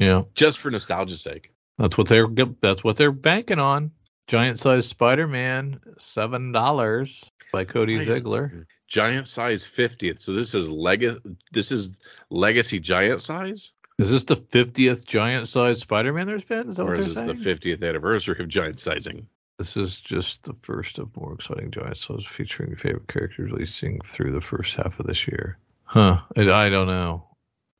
[0.00, 1.52] yeah, Just for nostalgia's sake.
[1.78, 2.28] that's what they're
[2.62, 3.90] that's what they're banking on.
[4.28, 7.98] Giant size Spider Man, seven dollars by Cody.
[8.04, 8.66] Ziglar.
[8.88, 10.20] Giant size 50th.
[10.20, 11.04] So this is leg
[11.52, 11.90] this is
[12.30, 13.72] legacy giant size?
[13.98, 16.68] Is this the fiftieth giant sized Spider Man there's been?
[16.68, 17.28] Is that Or is this saying?
[17.28, 19.26] the 50th anniversary of giant sizing?
[19.58, 24.00] This is just the first of more exciting giant size featuring your favorite characters releasing
[24.06, 25.56] through the first half of this year.
[25.84, 26.20] Huh?
[26.36, 27.24] I, I don't know.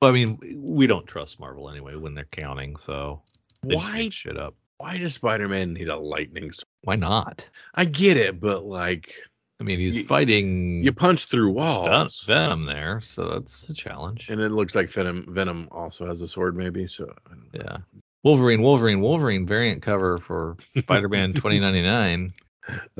[0.00, 3.20] Well, I mean, we don't trust Marvel anyway when they're counting, so
[3.62, 4.54] they Why shit up.
[4.78, 6.50] why does Spider-Man need a lightning?
[6.82, 7.46] Why not?
[7.74, 9.14] I get it, but like
[9.58, 12.22] I mean, he's You- fighting you punch through walls.
[12.26, 14.26] Venom there, so that's a challenge.
[14.28, 17.60] And it looks like Venom Venom also has a sword maybe, so I don't know.
[17.64, 17.76] Yeah.
[18.22, 22.32] Wolverine, Wolverine, Wolverine variant cover for Spider-Man 2099.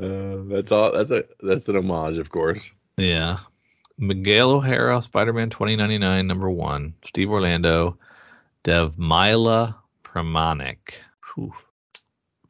[0.01, 0.93] Uh, that's all.
[0.93, 2.71] That's a that's an homage, of course.
[2.95, 3.39] Yeah.
[3.97, 6.93] Miguel O'Hara, Spider-Man 2099, number one.
[7.03, 7.97] Steve Orlando,
[8.63, 10.93] Devmalya Pramanik.
[11.35, 11.53] Whew.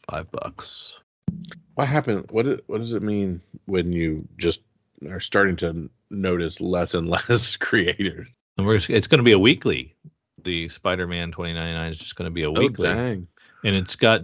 [0.08, 1.00] Five bucks.
[1.76, 2.28] What happened?
[2.32, 4.62] What it, what does it mean when you just
[5.08, 8.28] are starting to notice less and less creators?
[8.58, 9.96] And we're, it's going to be a weekly.
[10.44, 13.28] The Spider-Man 2099 is just going to be a oh, weekly, Oh dang!
[13.64, 14.22] and it's got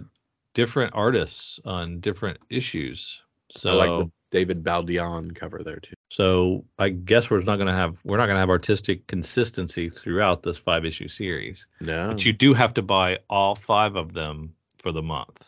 [0.54, 3.20] different artists on different issues.
[3.56, 5.94] So, I like the David Baldeón cover there too.
[6.10, 9.90] so I guess we're not going to have we're not going to have artistic consistency
[9.90, 11.66] throughout this five issue series.
[11.80, 15.44] No, But you do have to buy all five of them for the month.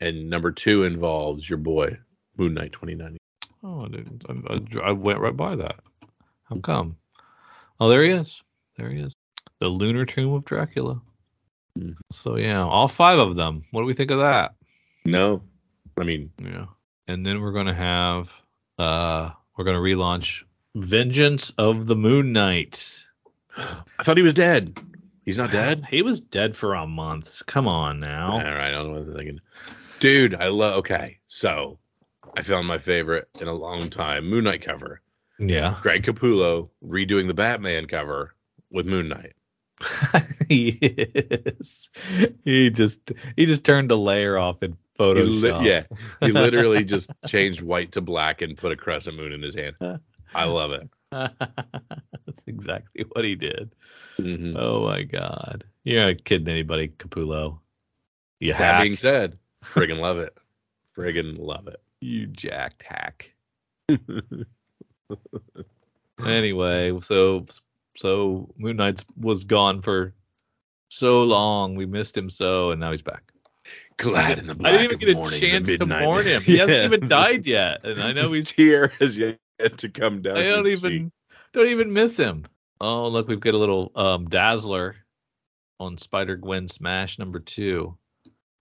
[0.00, 1.98] And number two involves your boy
[2.36, 3.18] Moon Knight 2090.
[3.64, 4.24] Oh, I didn't.
[4.28, 5.80] I, I, I went right by that.
[6.44, 6.96] How come?
[7.80, 8.40] Oh, there he is.
[8.76, 9.12] There he is.
[9.60, 11.00] The lunar tomb of Dracula.
[11.78, 11.96] Mhm.
[12.12, 13.64] So yeah, all five of them.
[13.70, 14.54] What do we think of that?
[15.04, 15.42] No,
[15.98, 16.66] I mean Yeah.
[17.06, 18.32] And then we're gonna have
[18.78, 23.04] uh we're gonna relaunch Vengeance of the Moon Knight.
[23.56, 24.78] I thought he was dead.
[25.24, 25.86] He's not dead.
[25.90, 27.42] He was dead for a month.
[27.46, 28.32] Come on now.
[28.32, 29.40] All right, I don't know what I'm thinking.
[30.00, 30.78] Dude, I love.
[30.78, 31.78] Okay, so
[32.36, 35.00] I found my favorite in a long time Moon Knight cover.
[35.38, 35.76] Yeah.
[35.82, 38.34] Greg Capullo redoing the Batman cover
[38.70, 39.34] with Moon Knight.
[40.48, 41.88] yes.
[42.44, 45.60] He just he just turned a layer off in He Photoshop.
[45.60, 45.84] li- yeah,
[46.20, 49.76] he literally just changed white to black and put a crescent moon in his hand.
[50.34, 50.88] I love it.
[51.10, 53.70] That's exactly what he did.
[54.18, 54.56] Mhm.
[54.58, 55.64] Oh my god.
[55.84, 57.60] You're not kidding anybody, Capullo.
[58.40, 58.82] You That hack.
[58.82, 59.38] being said,
[59.72, 60.36] friggin' love it.
[60.96, 61.80] Friggin' love it.
[62.00, 63.32] you jacked hack.
[66.26, 67.46] Anyway, so
[67.96, 70.14] so Moon Knight was gone for
[70.88, 71.76] so long.
[71.76, 73.22] We missed him so, and now he's back.
[73.96, 76.42] Glad in the I didn't even get a morning, chance to mourn him.
[76.42, 78.50] He hasn't even died yet, and I know he's.
[78.50, 79.38] here has yet
[79.78, 80.38] to come down.
[80.38, 81.12] I don't even cheek.
[81.52, 82.46] don't even miss him.
[82.80, 84.96] Oh, look, we've got a little um, Dazzler
[85.80, 87.96] on Spider Gwen Smash number two.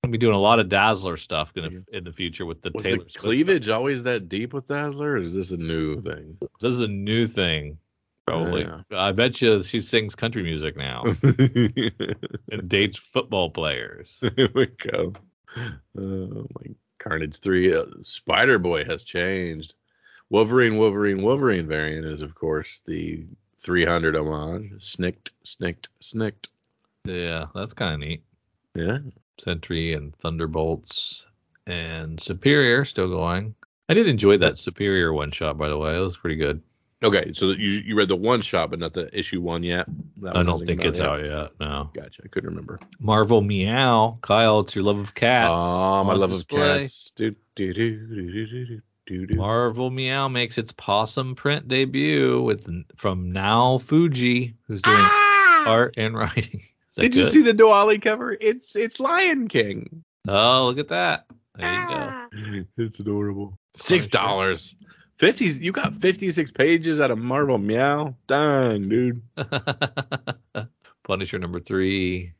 [0.04, 2.86] Gonna be doing a lot of Dazzler stuff in, in the future with the Was
[2.86, 5.14] Taylor the Swift cleavage always that deep with Dazzler?
[5.14, 6.38] Or is this a new thing?
[6.62, 7.80] This is a new thing,
[8.26, 8.62] probably.
[8.62, 8.82] Yeah.
[8.92, 14.24] I bet you she sings country music now and dates football players.
[14.36, 15.14] Here we go.
[15.98, 17.74] Oh my Carnage 3.
[17.74, 19.76] Uh, Spider Boy has changed.
[20.30, 23.26] Wolverine, Wolverine, Wolverine variant is, of course, the
[23.60, 24.72] 300 homage.
[24.80, 26.50] Snicked, snicked, snicked.
[27.06, 28.24] Yeah, that's kind of neat.
[28.76, 29.00] Yeah.
[29.40, 31.26] Sentry and Thunderbolts
[31.66, 33.56] and Superior still going.
[33.90, 35.96] I did enjoy that Superior one shot, by the way.
[35.96, 36.62] It was pretty good.
[37.04, 39.86] Okay, so you you read the one shot, but not the issue one yet.
[40.18, 41.08] That I one don't think it's yet?
[41.08, 41.52] out yet.
[41.60, 41.92] No.
[41.94, 42.24] Gotcha.
[42.26, 42.80] I couldn't remember.
[43.00, 44.18] Marvel Meow.
[44.22, 45.62] Kyle, it's your love of cats.
[45.64, 46.60] Oh, my love display.
[46.60, 47.12] of cats.
[47.12, 49.36] Do, do, do, do, do, do, do, do.
[49.38, 55.66] Marvel Meow makes its possum print debut with from Nao Fuji, who's doing ah!
[55.68, 56.64] art and writing.
[56.98, 57.08] Is that Ah!
[57.10, 58.36] Did you see the Diwali cover?
[58.40, 60.04] It's it's Lion King.
[60.28, 61.26] Oh, look at that.
[61.56, 62.28] There you Ah.
[62.32, 62.64] go.
[62.78, 63.58] It's adorable.
[63.74, 64.76] Six dollars.
[65.18, 65.46] Fifty.
[65.46, 68.16] You got fifty-six pages out of Marvel Meow.
[68.28, 69.22] Dang, dude.
[71.04, 72.34] Punisher number three.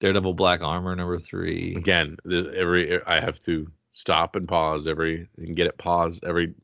[0.00, 1.74] Daredevil Black Armor number three.
[1.76, 6.54] Again, the, every I have to stop and pause every and get it paused every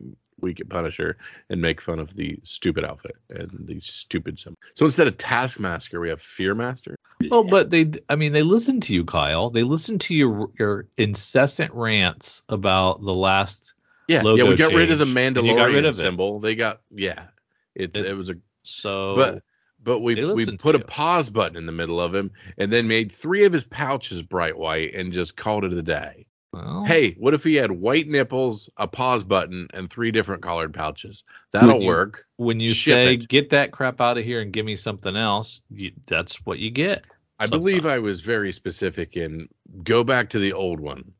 [0.40, 1.16] week at Punisher
[1.50, 4.58] and make fun of the stupid outfit and the stupid symbol.
[4.74, 6.94] So instead of Taskmaster, we have Fearmaster.
[7.30, 9.50] Oh, but they, I mean, they listen to you, Kyle.
[9.50, 13.74] They listen to your your incessant rants about the last.
[14.08, 14.44] Yeah, yeah.
[14.44, 15.98] We got rid of the Mandalorian got rid of it.
[15.98, 16.40] symbol.
[16.40, 17.28] They got yeah.
[17.74, 19.42] It, It- it was a So, but
[19.82, 20.84] but we we put a you.
[20.84, 24.56] pause button in the middle of him and then made three of his pouches bright
[24.56, 26.26] white and just called it a day.
[26.56, 30.72] Well, Hey, what if he had white nipples, a pause button, and three different colored
[30.74, 31.24] pouches?
[31.52, 32.26] That'll you- work.
[32.36, 33.28] when you ship say it.
[33.28, 36.70] get that crap out of here and give me something else, you, that's what you
[36.70, 37.04] get.
[37.38, 39.48] I believe I was very specific in
[39.84, 41.12] go back to the old one,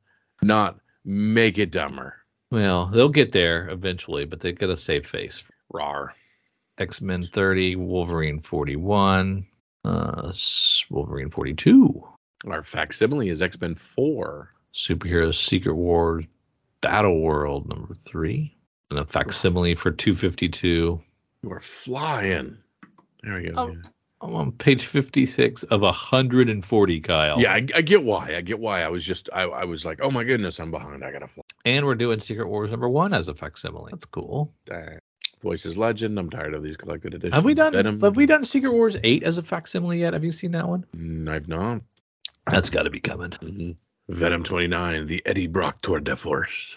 [0.42, 2.14] not make it dumber.
[2.50, 5.44] Well, they'll get there eventually, but they got to save face.
[5.72, 6.14] Rar.
[6.78, 9.46] X Men 30, Wolverine 41,
[9.84, 10.32] uh,
[10.90, 12.06] Wolverine 42,
[12.46, 14.52] Our facsimile is X Men 4.
[14.76, 16.26] Superheroes Secret Wars
[16.82, 18.54] Battle World number three,
[18.90, 21.00] and a facsimile for 252.
[21.42, 22.58] You are flying.
[23.22, 23.54] There we go.
[23.56, 23.74] Oh.
[24.20, 27.40] I'm on page 56 of 140, Kyle.
[27.40, 28.34] Yeah, I, I get why.
[28.34, 28.82] I get why.
[28.82, 31.04] I was just, I, I was like, oh my goodness, I'm behind.
[31.04, 31.42] I gotta fly.
[31.64, 33.90] And we're doing Secret Wars number one as a facsimile.
[33.92, 34.54] That's cool.
[34.64, 34.98] Dang.
[35.42, 36.18] Voices Legend.
[36.18, 37.34] I'm tired of these collected editions.
[37.34, 38.00] Have we done Venom?
[38.00, 40.12] have we done Secret Wars 8 as a facsimile yet?
[40.14, 40.86] Have you seen that one?
[40.96, 41.82] Mm, I've not.
[42.50, 43.30] That's got to be coming.
[43.30, 43.76] Mhm.
[44.08, 46.76] Venom 29, the Eddie Brock Tour de Force.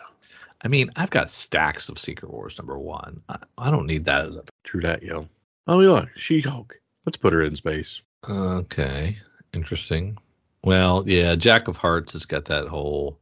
[0.61, 3.21] I mean, I've got stacks of Secret Wars number one.
[3.29, 4.43] I, I don't need that as a.
[4.63, 5.27] True that, yo.
[5.67, 6.79] Oh, yeah, She Hulk.
[7.05, 8.01] Let's put her in space.
[8.27, 9.17] Okay,
[9.53, 10.17] interesting.
[10.63, 13.19] Well, yeah, Jack of Hearts has got that whole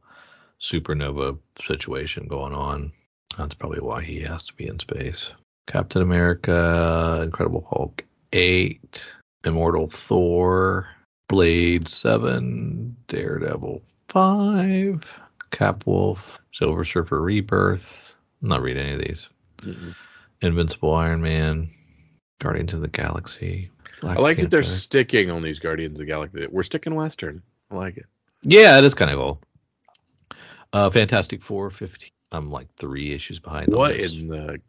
[0.60, 2.92] supernova situation going on.
[3.36, 5.30] That's probably why he has to be in space.
[5.66, 9.04] Captain America, Incredible Hulk 8,
[9.44, 10.88] Immortal Thor,
[11.28, 15.14] Blade 7, Daredevil 5,
[15.50, 18.14] Cap Wolf, Silver Surfer Rebirth.
[18.42, 19.28] I'm not reading any of these.
[19.58, 19.94] Mhm.
[20.40, 21.70] Invincible Iron Man,
[22.38, 23.70] Guardians of the Galaxy.
[24.00, 26.46] Black I like that they're sticking on these Guardians of the Galaxy.
[26.46, 27.42] We're sticking Western.
[27.70, 28.06] I like it.
[28.42, 29.40] Yeah, it is kind of cool.
[30.72, 32.10] Uh, Fantastic Four, 15.
[32.30, 33.74] I'm like three issues behind.
[33.74, 34.12] What this.
[34.12, 34.60] in the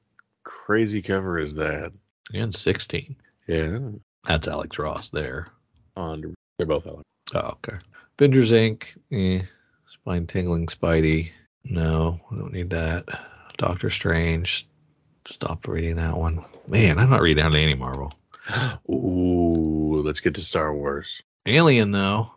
[0.44, 1.92] crazy cover is that?
[2.34, 3.16] And 16.
[3.48, 3.80] Yeah.
[4.26, 5.48] That's Alex Ross there.
[5.96, 7.04] On they're both Alex.
[7.34, 7.78] Oh, okay.
[8.20, 8.98] Avengers Inc.
[9.14, 9.44] Eh.
[9.88, 11.32] Spine tingling Spidey.
[11.64, 13.06] No, we don't need that.
[13.58, 14.68] Doctor Strange.
[15.26, 16.44] Stopped reading that one.
[16.68, 18.12] Man, I'm not reading any Marvel.
[18.90, 21.22] Ooh, let's get to Star Wars.
[21.46, 22.30] Alien though.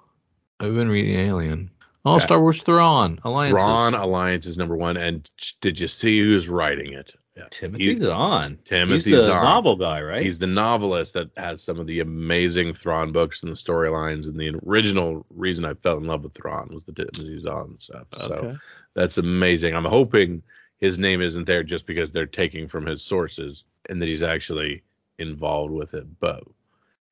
[0.61, 1.73] I've been reading Alien.
[2.05, 2.27] Oh, Yeah.
[2.27, 3.19] Star Wars Thrawn.
[3.25, 3.61] Alliances.
[3.61, 5.29] Thrawn Alliance is number one, and
[5.61, 7.13] did you see who's writing it?
[7.37, 7.45] Yeah.
[7.51, 8.59] Timothy He- Zahn.
[8.65, 9.43] Timothy He's the Zahn.
[9.45, 10.23] novel guy, right?
[10.23, 14.27] He's the novelist that has some of the amazing Thrawn books and the storylines.
[14.27, 18.07] And the original reason I fell in love with Thrawn was the Timothy Zahn stuff.
[18.19, 18.57] So
[18.95, 19.75] that's amazing.
[19.75, 20.43] I'm hoping
[20.79, 24.83] his name isn't there just because they're taking from his sources and that he's actually
[25.19, 26.07] involved with it.
[26.21, 26.45] But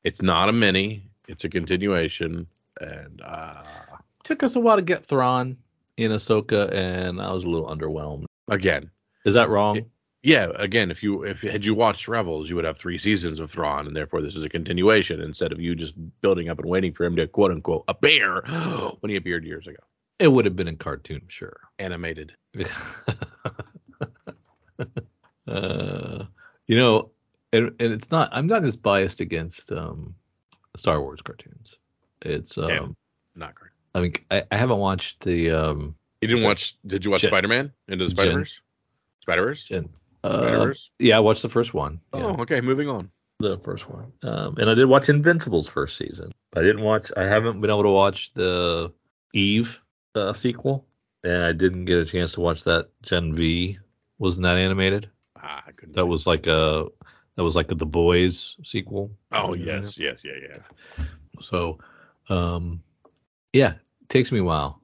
[0.04, 2.46] it's not a mini, it's a continuation.
[2.80, 3.62] And uh,
[4.24, 5.56] took us a while to get Thrawn
[5.96, 8.24] in Ahsoka, and I was a little underwhelmed.
[8.48, 8.90] again,
[9.24, 9.84] Is that wrong?
[10.22, 13.50] Yeah, again, if you if had you watched Rebels, you would have three seasons of
[13.50, 16.92] Thrawn, and therefore this is a continuation instead of you just building up and waiting
[16.92, 18.42] for him to quote unquote appear
[19.00, 19.78] when he appeared years ago.
[20.18, 21.58] It would have been in cartoon, sure.
[21.78, 22.34] Animated.
[25.48, 26.24] uh,
[26.66, 27.10] you know,
[27.54, 28.28] and, and it's not.
[28.32, 30.14] I'm not as biased against um,
[30.76, 31.78] Star Wars cartoons.
[32.20, 32.86] It's um, Yeah.
[33.34, 33.70] Not great.
[33.94, 36.76] I mean, I, I haven't watched the um, You didn't watch?
[36.86, 38.60] Did you watch Spider Man Into the Spider Verse?
[39.22, 39.64] Spider Verse.
[39.64, 39.88] Gen-
[40.24, 42.00] uh, yeah, I watched the first one.
[42.14, 42.60] Yeah, Oh, okay.
[42.60, 43.10] Moving on.
[43.38, 44.12] the first one.
[44.22, 46.32] Um, and I did watch Invincible's first season.
[46.54, 47.10] I didn't watch.
[47.16, 48.92] I haven't been able to watch the
[49.32, 49.78] Eve
[50.14, 50.84] uh, sequel,
[51.24, 53.78] and I didn't get a chance to watch that Gen V.
[54.18, 55.08] Wasn't that animated?
[55.36, 55.94] Ah, I couldn't.
[55.94, 56.86] That was like a
[57.36, 59.12] that was like a The Boys sequel.
[59.32, 61.04] Oh yes, yes, yeah, yeah.
[61.40, 61.78] So,
[62.28, 62.82] um,
[63.54, 63.70] yeah,
[64.02, 64.82] it takes me a while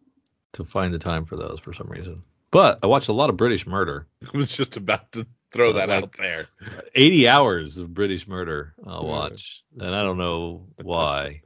[0.55, 2.23] to find the time for those for some reason.
[2.51, 4.07] But I watched a lot of British Murder.
[4.35, 6.47] I was just about to throw Uh, that like- out there.
[6.95, 9.09] 80 hours of British Murder I'll Yeah.
[9.11, 11.43] watch, and I don't know why,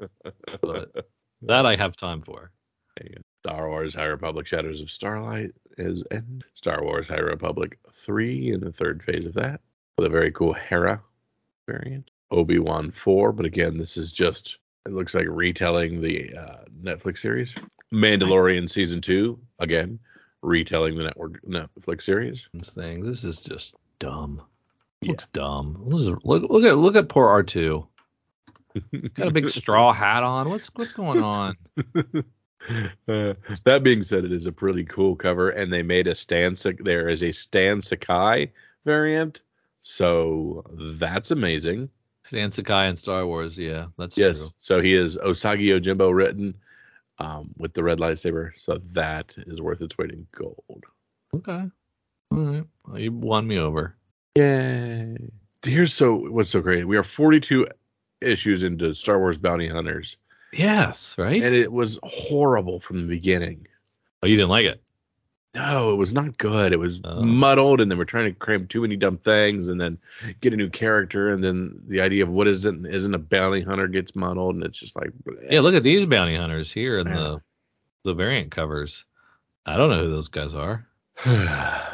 [0.63, 1.07] but
[1.43, 2.51] that I have time for.
[3.43, 8.61] Star Wars High Republic Shadows of Starlight is in Star Wars High Republic 3 in
[8.61, 9.63] the third phase of that
[9.97, 11.01] with a very cool Hera
[11.67, 12.11] variant.
[12.31, 17.55] Obi-Wan 4, but again, this is just it looks like retelling the uh, Netflix series.
[17.93, 19.99] Mandalorian season 2, again,
[20.43, 22.49] retelling the network Netflix series.
[22.55, 24.43] This thing, this is just dumb.
[25.03, 25.83] Looks dumb.
[25.85, 27.87] Look, look at look at poor R two.
[29.15, 30.51] Got a big straw hat on.
[30.51, 31.57] What's what's going on?
[33.09, 33.33] Uh,
[33.65, 36.57] that being said, it is a pretty cool cover, and they made a Stan.
[36.79, 38.53] There is a Stan Sakai
[38.85, 39.41] variant,
[39.81, 40.65] so
[41.01, 41.89] that's amazing.
[42.25, 43.59] Stan Sakai in Star Wars.
[43.59, 46.55] Yeah, that's yes, so he is Usagi Yojimbo written
[47.21, 50.85] um, with the red lightsaber, so that is worth its weight in gold.
[51.35, 51.65] Okay.
[52.33, 52.65] All right.
[52.87, 53.95] Well, you won me over.
[54.37, 55.17] Yay!
[55.65, 56.87] Here's so what's so great.
[56.87, 57.67] We are 42
[58.21, 60.17] issues into Star Wars Bounty Hunters,
[60.53, 61.43] Yes, right.
[61.43, 63.67] and it was horrible from the beginning.
[64.23, 64.83] oh, you didn't like it.
[65.53, 66.73] No, it was not good.
[66.73, 67.23] It was Oh.
[67.23, 69.99] muddled, and then we're trying to cram too many dumb things, and then
[70.41, 73.89] get a new character, and then the idea of what isn't isn't a bounty hunter
[73.89, 75.51] gets muddled, and it's just like bleh.
[75.51, 77.15] Yeah, look at these bounty hunters here in Yeah.
[77.17, 77.43] the
[78.05, 79.05] the variant covers.
[79.67, 80.87] I don't know who those guys are.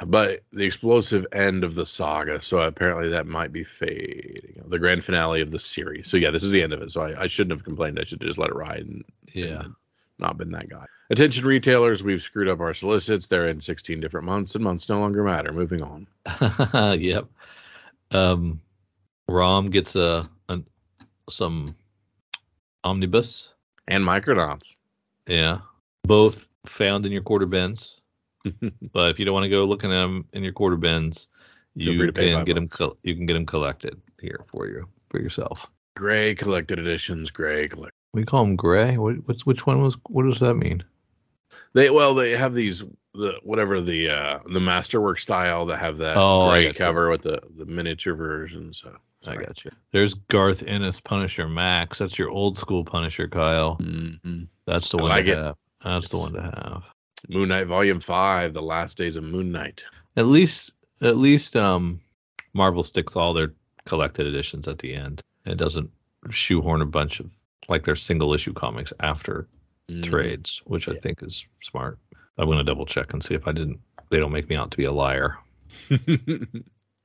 [0.07, 2.41] but the explosive end of the saga.
[2.43, 4.63] So apparently that might be fading.
[4.69, 6.09] The grand finale of the series.
[6.09, 6.93] So yeah, this is the end of it.
[6.93, 7.99] So I, I shouldn't have complained.
[7.99, 9.63] I should just let it ride and, Yeah.
[9.65, 9.75] and
[10.19, 10.87] not been that guy.
[11.09, 13.29] Attention retailers, we've screwed up our solicits.
[13.29, 15.53] They're in 16 different months, and months no longer matter.
[15.53, 16.07] Moving on.
[17.01, 17.27] yep.
[18.11, 18.61] Um,
[19.29, 20.61] Rom gets a, a
[21.31, 21.77] some
[22.83, 23.51] omnibus.
[23.89, 24.75] And Micronauts.
[25.29, 25.59] Yeah,
[26.05, 28.01] both found in your quarter bins.
[28.93, 31.29] but if you don't want to go looking at them in your quarter bins,
[31.75, 32.69] you can get them.
[32.69, 35.67] Co- you can get them collected here for you for yourself.
[35.97, 37.31] Gray collected editions.
[37.31, 37.93] Gray collect.
[38.13, 38.97] We call them gray.
[38.97, 39.97] What, what's which one was?
[40.09, 40.85] What does that mean?
[41.77, 46.17] They well, they have these the whatever the uh the masterwork style that have that
[46.17, 48.73] Oh, gray cover with the the miniature version.
[48.73, 49.71] So I got you.
[49.93, 51.99] There's Garth Ennis Punisher Max.
[51.99, 53.75] That's your old school Punisher, Kyle.
[53.75, 55.37] hmm That's the I one like to it.
[55.37, 55.57] have.
[55.85, 56.11] That's Yes.
[56.13, 56.85] the one to have.
[57.29, 59.83] Moon Knight Volume Five: The Last Days of Moon Knight.
[60.17, 62.01] At least, at least, um,
[62.55, 63.53] Marvel sticks all their
[63.85, 65.23] collected editions at the end.
[65.45, 65.91] It doesn't
[66.31, 67.29] shoehorn a bunch of
[67.69, 69.47] like their single issue comics after
[69.91, 70.03] Mhm.
[70.05, 71.99] trades, which I think is smart.
[72.39, 73.81] I'm gonna double check and see if I didn't.
[74.11, 75.39] They don't make me out to be a liar.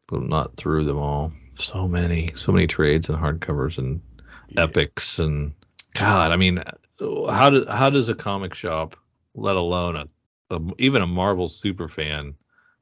[0.07, 1.31] But I'm not through them all.
[1.57, 4.01] So many, so many trades and hardcovers and
[4.49, 4.63] Yeah.
[4.63, 5.53] epics and
[5.93, 6.61] God, I mean,
[6.99, 8.97] how do how does a comic shop,
[9.35, 10.07] let alone a,
[10.55, 12.33] a even a Marvel super fan,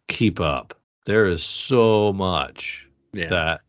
[0.07, 0.73] keep up?
[1.05, 3.29] There is so much Yeah.
[3.29, 3.61] that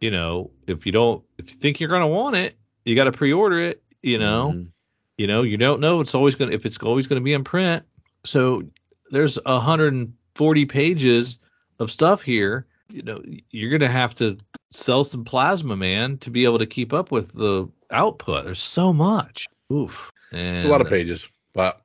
[0.00, 2.54] you know if you don't if you think you're gonna want it,
[2.84, 3.82] you got to pre-order it.
[4.02, 4.70] You know, Mhm.
[5.18, 7.84] You know you don't know it's always gonna if it's always gonna be in print.
[8.24, 8.62] So
[9.10, 11.38] there's 140 pages
[11.78, 12.66] of stuff here.
[12.90, 14.38] You know, you're gonna have to
[14.70, 18.44] sell some plasma, man, to be able to keep up with the output.
[18.44, 19.46] There's so much.
[19.72, 20.10] Oof.
[20.30, 21.82] And, It's a lot of pages, but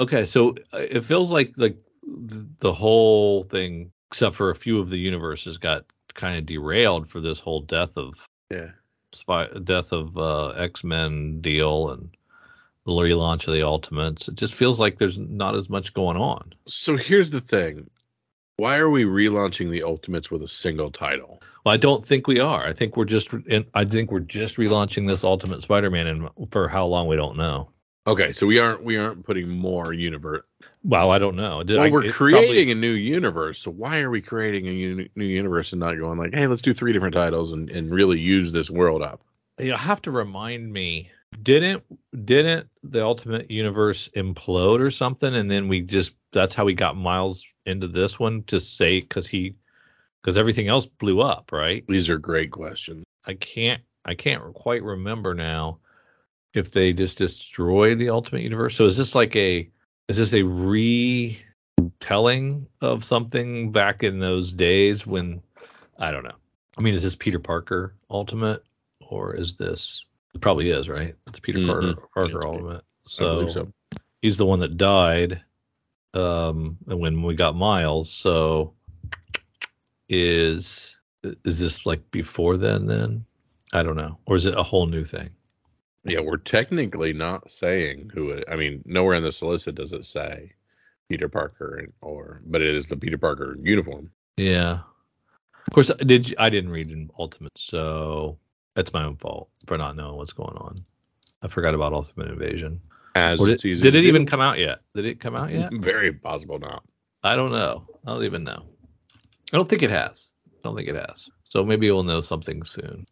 [0.00, 4.90] Okay, so uh, it feels like like the whole thing, except for a few of
[4.90, 8.70] the universes, got kind of derailed for this whole death of yeah.
[9.12, 12.10] spy, death of uh, X Men deal and
[12.88, 14.28] the relaunch of the Ultimates.
[14.28, 16.54] It just feels like there's not as much going on.
[16.66, 17.90] So here's the thing.
[18.56, 21.40] Why are we relaunching the Ultimates with a single title?
[21.64, 22.66] Well, I don't think we are.
[22.66, 23.32] I think we're just.
[23.32, 27.36] In, I think we're just relaunching this Ultimate Spider-Man, and for how long we don't
[27.36, 27.70] know.
[28.06, 30.44] Okay, so we aren't we aren't putting more universe.
[30.82, 31.62] Well, I don't know.
[31.62, 33.60] Did Well, I, we're creating a new universe.
[33.60, 36.62] So why are we creating a uni- new universe and not going like, hey, let's
[36.62, 39.20] do three different titles and, and really use this world up?
[39.58, 41.10] you have to remind me
[41.42, 41.84] didn't
[42.24, 46.96] didn't the ultimate universe implode or something and then we just that's how we got
[46.96, 49.54] miles into this one to say because he
[50.20, 51.84] because everything else blew up, right?
[51.88, 53.04] These are great questions.
[53.26, 55.78] I can't I can't quite remember now
[56.54, 58.76] if they just destroy the Ultimate Universe.
[58.76, 59.68] So is this like a
[60.08, 61.42] is this a retelling
[62.80, 65.42] of something back in those days when
[65.98, 66.36] I don't know.
[66.76, 68.64] I mean, is this Peter Parker Ultimate
[69.00, 70.04] or is this
[70.34, 71.14] it probably is, right?
[71.28, 72.02] It's Peter Parker, Mhm.
[72.14, 72.76] Parker It's- Ultimate.
[72.78, 73.72] I So, so.
[74.22, 75.42] he's the one that died
[76.14, 78.10] um and when we got Miles.
[78.10, 78.74] So
[80.08, 80.96] is
[81.44, 83.24] is this like before then then?
[83.72, 84.18] I don't know.
[84.26, 85.30] Or is it a whole new thing?
[86.04, 88.44] Yeah, we're technically not saying who it.
[88.50, 90.52] I mean, nowhere in the solicit does it say
[91.10, 94.10] Peter Parker, and, or but it is the Peter Parker uniform.
[94.38, 94.80] Yeah.
[95.66, 98.38] Of course, did you, I didn't read in Ultimate, so
[98.78, 100.76] that's my own fault for not knowing what's going on.
[101.42, 102.80] I forgot about Ultimate Invasion.
[103.16, 104.82] As did, season did it even come out yet?
[104.94, 105.72] Did it come out yet?
[105.72, 106.84] Very possible not.
[107.24, 107.88] I don't know.
[108.06, 108.62] I don't even know.
[109.52, 110.30] I don't think it has.
[110.46, 111.28] I don't think it has.
[111.42, 113.04] So maybe we'll know something soon.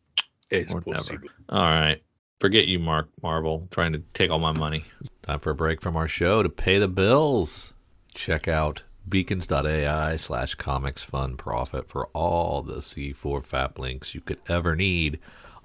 [0.50, 1.18] It's Or possible.
[1.18, 1.34] never.
[1.48, 2.00] All right.
[2.38, 4.84] Forget you, Mark Marvel, trying to take all my money.
[5.22, 7.72] Time for a break from our show to pay the bills.
[8.14, 14.38] Check out beacons.ai slash comics fun profit for all the C4 FAP links you could
[14.48, 15.18] ever need,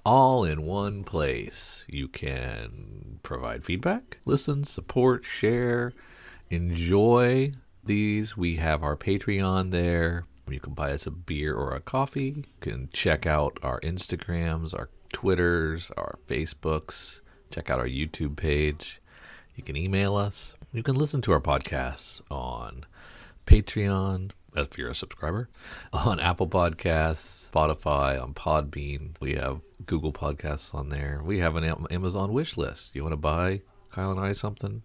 [0.06, 1.84] all in one place.
[1.88, 5.94] You can provide feedback, listen, support, share,
[6.50, 8.36] enjoy these.
[8.38, 10.26] We have our Patreon there.
[10.48, 12.34] You can buy us a beer or a coffee.
[12.38, 17.20] You can check out our Instagrams, our Twitters, our Facebooks.
[17.52, 19.02] Check out our YouTube page.
[19.56, 20.54] You can email us.
[20.74, 22.86] You can listen to our podcasts on
[23.46, 25.50] Patreon, if you're a subscriber,
[25.94, 29.16] on Apple Podcasts, Spotify, on Podbean.
[29.20, 31.22] We have Google Podcasts on there.
[31.24, 32.92] We have an Amazon wish list.
[32.94, 34.84] You want to buy Kyle and I something?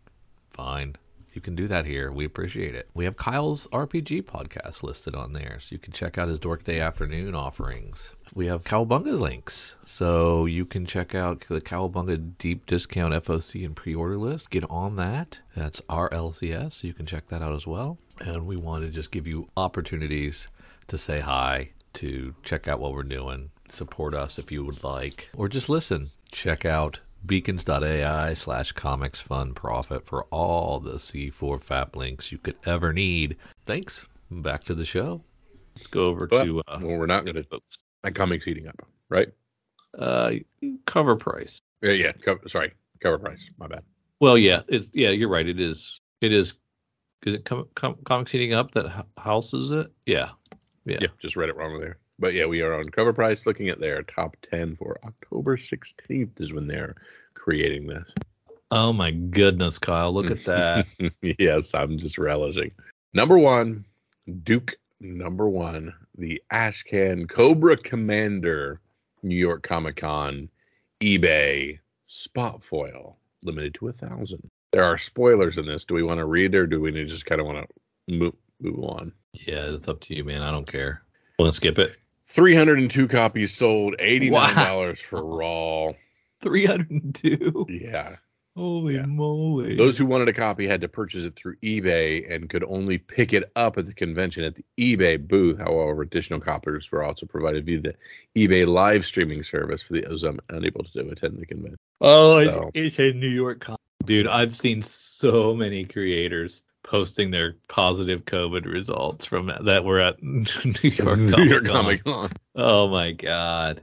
[0.52, 0.96] Fine.
[1.36, 2.10] You can do that here.
[2.10, 2.88] We appreciate it.
[2.94, 6.64] We have Kyle's RPG podcast listed on there, so you can check out his Dork
[6.64, 8.14] Day afternoon offerings.
[8.34, 13.76] We have Cowabunga links, so you can check out the Cowabunga deep discount FOC and
[13.76, 14.48] pre-order list.
[14.48, 15.40] Get on that.
[15.54, 17.98] That's RLCS, so you can check that out as well.
[18.20, 20.48] And we want to just give you opportunities
[20.88, 25.28] to say hi, to check out what we're doing, support us if you would like,
[25.36, 26.08] or just listen.
[26.32, 32.56] Check out beacons.ai slash comics fun profit for all the C4 FAP links you could
[32.64, 33.36] ever need.
[33.64, 34.06] Thanks.
[34.30, 35.22] Back to the show.
[35.74, 37.44] Let's go over But, to uh, well, we're not going to.
[38.02, 39.28] My comics heating up, right?
[39.98, 40.32] uh,
[40.84, 41.60] cover price.
[41.82, 42.12] Yeah, yeah.
[42.12, 43.48] Cover, sorry, cover price.
[43.58, 43.82] My bad.
[44.20, 45.46] Well, yeah, it's yeah, you're right.
[45.46, 46.00] It is.
[46.20, 46.54] It is.
[47.24, 49.90] Is it com- com- comics heating up that h- houses it?
[50.04, 50.30] Yeah.
[50.84, 50.98] Yeah.
[51.00, 51.98] Yeah, just read it wrong there.
[52.18, 56.40] But yeah, we are on cover price looking at their top 10 for October 16th
[56.40, 56.96] is when they're
[57.34, 58.08] creating this.
[58.70, 60.12] Oh my goodness, Kyle!
[60.12, 60.86] Look at that.
[61.38, 62.72] yes, I'm just relishing.
[63.14, 63.84] Number one,
[64.42, 68.80] Duke number one, the Ashcan Cobra Commander,
[69.22, 70.48] New York Comic Con,
[71.00, 74.50] eBay spot foil, limited to a thousand.
[74.72, 75.84] There are spoilers in this.
[75.84, 78.78] Do we want to read or do we just kind of want to move move
[78.84, 79.12] on?
[79.32, 80.42] yeah, it's up to you, man.
[80.42, 81.02] I don't care.
[81.38, 81.94] Want to skip it?
[82.28, 85.92] 302 copies sold, $89 for raw.
[86.40, 87.64] Three hundred and two.
[87.68, 88.16] Yeah.
[88.54, 89.06] Holy Yeah.
[89.06, 89.76] moly!
[89.76, 93.32] Those who wanted a copy had to purchase it through eBay and could only pick
[93.32, 95.58] it up at the convention at the eBay booth.
[95.58, 97.94] However, additional copies were also provided via the
[98.36, 101.78] eBay live streaming service for those unable to attend the convention.
[102.00, 103.80] Oh, it's- So- it's a New York Comic.
[104.06, 110.22] Dude, I've seen so many creators posting their positive COVID results from that were at
[110.22, 110.44] New
[110.82, 111.74] York New Comic York Con.
[111.74, 112.30] Comic Con.
[112.54, 113.82] Oh my god.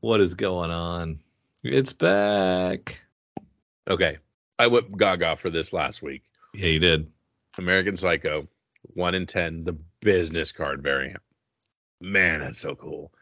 [0.00, 1.20] What is going on?
[1.62, 3.00] It's back.
[3.88, 4.18] Okay.
[4.58, 6.22] I went gaga for this last week.
[6.54, 7.12] Yeah, you did.
[7.58, 8.48] American Psycho,
[8.94, 11.20] 1 in 10, the business card variant.
[12.00, 13.12] Man, that's so cool.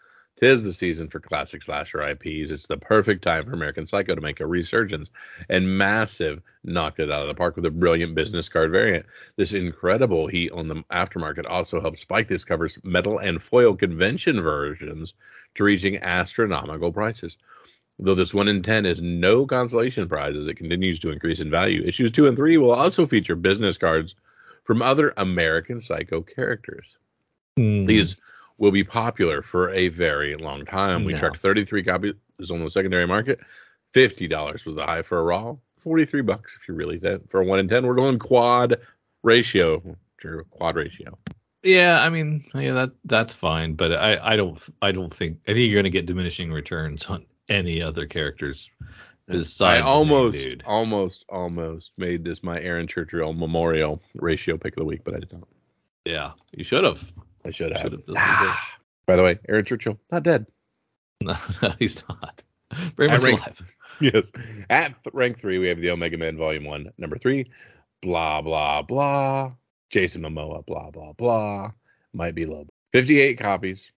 [0.41, 2.53] Tis the season for classic slasher IPs.
[2.53, 5.09] It's the perfect time for American Psycho to make a resurgence,
[5.49, 9.07] and Massive knocked it out of the park with a brilliant business card variant.
[9.37, 14.41] This incredible heat on the aftermarket also helped spike this cover's metal and foil convention
[14.41, 15.15] versions
[15.57, 17.37] to reaching astronomical prices.
[17.99, 21.51] Though this 1 in 10 is no consolation prize as it continues to increase in
[21.51, 24.15] value, issues 2 and 3 will also feature business cards
[24.63, 26.97] from other American Psycho characters.
[27.57, 27.87] Hmm.
[27.87, 28.15] These
[28.59, 31.05] will be popular for a very long time.
[31.05, 31.19] We No.
[31.19, 32.15] tracked 33 copies
[32.51, 33.41] on the secondary market.
[33.95, 35.57] $50 was the high for a raw.
[35.79, 37.87] 43 bucks if you really that for a 1 in 10.
[37.87, 38.77] We're going quad
[39.23, 39.97] ratio.
[40.19, 41.17] True, quad ratio.
[41.63, 45.55] Yeah, I mean, yeah, that that's fine, but I I don't I don't think I
[45.55, 48.69] think you're gonna get diminishing returns on any other characters
[49.27, 54.85] besides I almost, almost, almost made this my Aaron Churchill memorial ratio pick of the
[54.85, 55.49] week, but I did not.
[56.05, 57.05] Yeah, you should have.
[57.45, 57.83] I should have.
[57.83, 58.03] Should have.
[58.17, 58.77] Ah,
[59.07, 60.47] By the way, Aaron Churchill not dead.
[61.21, 62.43] No, no, he's not.
[62.97, 63.75] Very much rank- alive.
[64.01, 64.31] yes.
[64.71, 67.47] At rank three, we have the Omega Man Volume One, Number Three.
[68.03, 69.53] Blah blah blah.
[69.91, 70.65] Jason Momoa.
[70.65, 71.73] Blah blah blah.
[72.13, 72.67] Might be low.
[72.93, 73.91] Fifty-eight copies.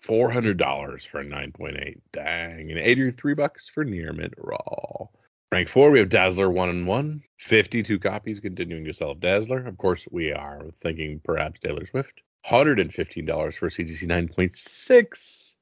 [0.00, 2.00] Four hundred dollars for a nine point eight.
[2.12, 5.06] Dang, and eighty-three bucks for near mid raw.
[5.52, 7.22] Rank four, we have Dazzler one and one.
[7.38, 9.64] Fifty-two copies, continuing to sell Dazzler.
[9.66, 12.20] Of course, we are thinking perhaps Taylor Swift.
[12.44, 15.56] Hundred and fifteen dollars for CGC nine point six.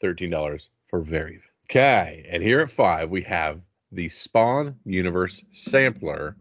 [0.00, 1.40] Thirteen dollars for Very.
[1.70, 3.60] Okay, and here at five, we have
[3.90, 6.36] the Spawn Universe Sampler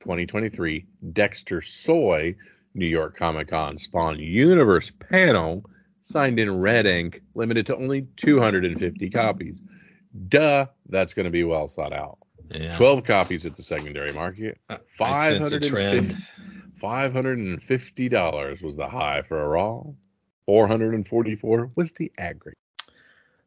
[0.00, 2.36] 2023 Dexter Soy
[2.74, 5.64] New York Comic Con Spawn Universe panel
[6.02, 9.56] signed in red ink, limited to only 250 copies.
[10.28, 12.18] Duh, that's going to be well sought out.
[12.50, 12.76] Yeah.
[12.76, 14.58] 12 copies at the secondary market.
[14.70, 16.16] Uh, a 550 trend.
[16.80, 19.82] $550 was the high for a raw.
[20.46, 22.58] 444 was the aggregate.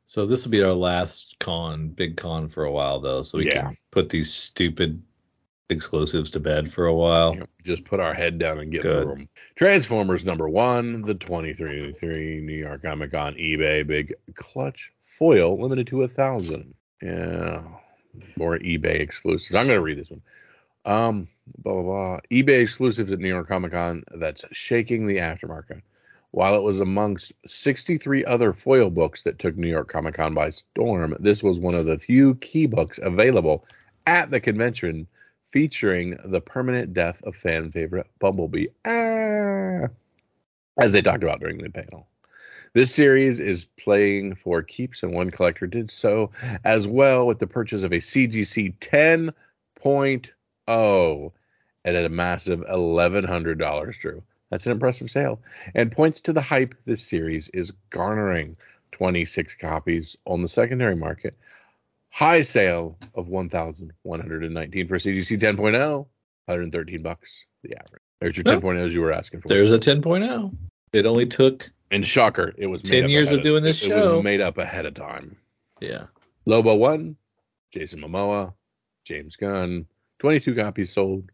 [0.06, 3.46] So this will be our last con, big con for a while though, so we
[3.48, 3.62] Yeah.
[3.68, 5.02] can put these stupid
[5.70, 7.36] exclusives to bed for a while.
[7.36, 8.92] Yep, Just put our head down and get Good.
[9.04, 9.30] through them.
[9.56, 16.02] Transformers number one, the 23 New York Comic Con eBay big clutch foil limited to
[16.04, 16.74] a thousand.
[17.04, 17.64] Yeah,
[18.36, 19.54] more eBay exclusives.
[19.56, 20.24] I'm gonna read this one.
[20.90, 21.28] Um,
[21.60, 22.20] blah blah blah.
[22.32, 25.84] eBay exclusives at New York Comic Con that's shaking the aftermarket.
[26.32, 30.50] While it was amongst 63 other foil books that took New York Comic Con by
[30.50, 33.66] storm, this was one of the few key books available
[34.08, 35.06] at the convention
[35.52, 39.90] featuring the permanent death of fan favorite Bumblebee, ah,
[40.80, 42.08] as they talked about during the panel.
[42.74, 46.32] This series is playing for keeps, and one collector did so
[46.64, 49.34] as well with the purchase of a CGC 10.0
[50.70, 51.34] Oh,
[51.84, 54.24] and at a massive $1,100, Drew.
[54.52, 55.42] That's an impressive sale
[55.76, 58.58] and points to the hype this series is garnering
[58.94, 61.38] 26 copies on the secondary market.
[62.12, 65.98] High sale of 1,119 for CGC 10.0,
[66.46, 68.02] 113 bucks the average.
[68.20, 69.48] There's your Well, 10.0s you were asking for.
[69.50, 70.56] There's a 10.0.
[70.94, 74.14] It only took And shocker, it was 10 made years of doing this it, show.
[74.14, 75.38] It was made up ahead of time.
[75.80, 76.06] yeah.
[76.46, 77.16] Lobo one,
[77.72, 78.54] Jason Momoa,
[79.06, 79.86] James Gunn,
[80.20, 81.32] 22 copies sold.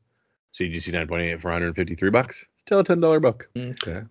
[0.54, 2.46] CGC 9.8 for 153 bucks.
[2.60, 3.50] Still a $10 book.
[3.58, 4.04] Okay.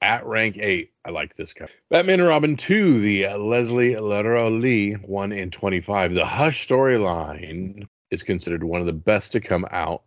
[0.00, 1.68] At rank 8, I like this guy.
[1.90, 6.14] Batman and Robin 2, the uh, Leslie Leroy Lee 1 in 25.
[6.14, 10.02] The Hush storyline is considered one of the best to come out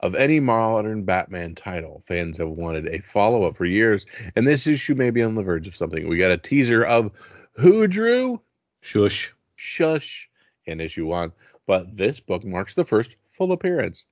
[0.00, 2.02] of any modern Batman title.
[2.04, 4.04] Fans have wanted a follow up for years,
[4.34, 6.08] and this issue may be on the verge of something.
[6.08, 7.12] We got a teaser of
[7.52, 8.40] who drew
[8.80, 9.32] Shush.
[9.54, 10.28] Shush
[10.66, 11.32] in issue 1,
[11.66, 14.04] but this book marks the first full appearance.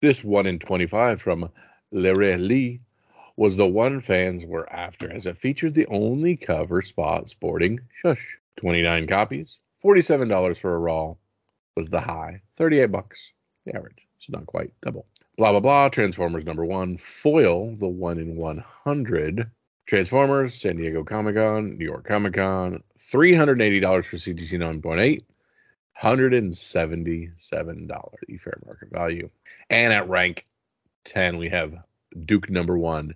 [0.00, 1.50] This 1 in 25 from
[1.90, 2.80] Leroy Lee
[3.36, 8.38] was the one fans were after, as it featured the only cover spot sporting Shush.
[8.58, 11.14] 29 copies, $47 for a raw
[11.74, 13.32] was the high, 38 bucks
[13.64, 14.06] the average.
[14.18, 15.06] It's not quite double.
[15.36, 15.88] Blah blah blah.
[15.88, 19.50] Transformers number one, foil the one in 100.
[19.86, 25.22] Transformers, San Diego Comic Con, New York Comic Con, $380 for CGC 9.8.
[26.00, 27.86] $177
[28.28, 29.30] the fair market value.
[29.68, 30.44] And at rank
[31.04, 31.74] 10, we have
[32.18, 33.14] Duke number one,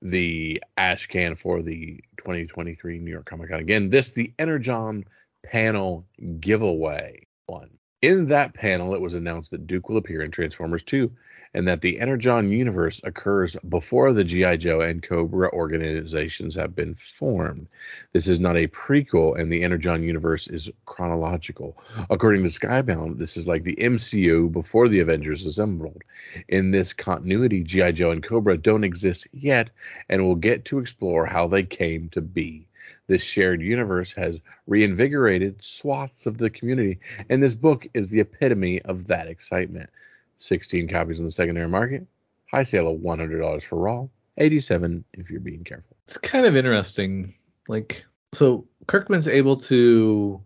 [0.00, 3.60] the ash can for the 2023 New York Comic Con.
[3.60, 5.04] Again, this the Energon
[5.44, 6.06] panel
[6.40, 7.70] giveaway one.
[8.02, 11.12] In that panel, it was announced that Duke will appear in Transformers 2
[11.54, 14.56] and that the Energon universe occurs before the G.I.
[14.56, 17.68] Joe and Cobra organizations have been formed.
[18.12, 21.76] This is not a prequel, and the Energon universe is chronological.
[22.10, 26.02] According to Skybound, this is like the MCU before the Avengers assembled.
[26.48, 27.92] In this continuity, G.I.
[27.92, 29.70] Joe and Cobra don't exist yet,
[30.08, 32.66] and we'll get to explore how they came to be.
[33.06, 38.82] This shared universe has reinvigorated swaths of the community, and this book is the epitome
[38.82, 39.90] of that excitement.
[40.38, 42.06] 16 copies in the secondary market,
[42.50, 44.06] high sale of $100 for raw,
[44.38, 45.96] 87 if you're being careful.
[46.06, 47.34] It's kind of interesting.
[47.68, 50.42] Like, so Kirkman's able to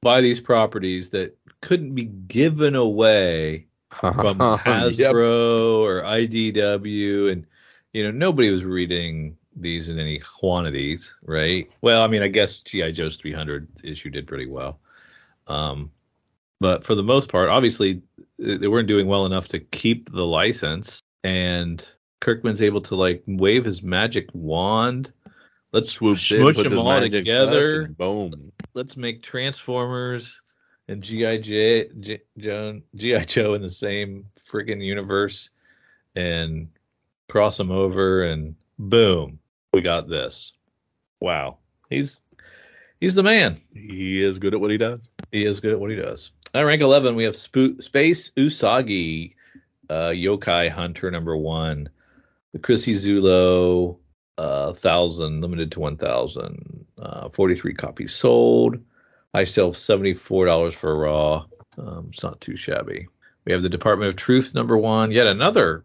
[0.00, 3.66] buy these properties that couldn't be given away
[4.00, 5.14] from Hasbro Yep.
[5.14, 7.46] or IDW, and
[7.92, 11.70] you know nobody was reading these in any quantities, right?
[11.80, 14.78] Well, I mean, I guess GI Joe's 300 issue did pretty well,
[15.46, 15.90] um,
[16.60, 18.02] but for the most part, obviously
[18.38, 21.86] they weren't doing well enough to keep the license, and
[22.20, 25.12] Kirkman's able to like wave his magic wand.
[25.72, 28.52] Let's Swoops in, smush puts them his all together boom.
[28.74, 30.40] let's make Transformers
[30.88, 31.88] and GI J,
[32.38, 35.50] Joe, GI Joe in the same friggin' universe
[36.14, 36.68] and
[37.28, 39.38] cross them over and boom,
[39.74, 40.52] we got this.
[41.20, 41.58] Wow.
[41.90, 42.20] He's
[43.00, 43.60] he's the man.
[43.72, 45.00] He is good at what he does.
[45.32, 46.30] He is good at what he does.
[46.54, 49.34] At rank 11, we have Sp- Space Usagi,
[49.90, 51.88] uh, Yokai Hunter number one.
[52.52, 53.98] The Chrissie Zullo,
[54.38, 56.86] uh, 1,000, limited to 1,000.
[56.96, 58.78] Uh, 43 copies sold.
[59.34, 61.46] I sell $74 for a raw.
[61.76, 63.08] Um, it's not too shabby.
[63.44, 65.82] We have the Department of Truth number one, yet another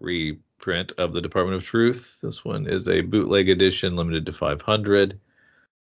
[0.60, 2.20] reprint of the Department of Truth.
[2.22, 5.20] This one is a bootleg edition, limited to 500.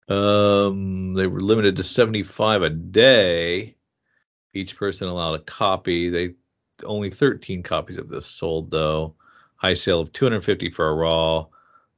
[0.09, 3.77] Um, they were limited to 75 a day.
[4.55, 6.09] Each person allowed a copy.
[6.09, 6.35] They
[6.83, 9.15] only 13 copies of this sold though.
[9.57, 11.47] High sale of 250 for a raw,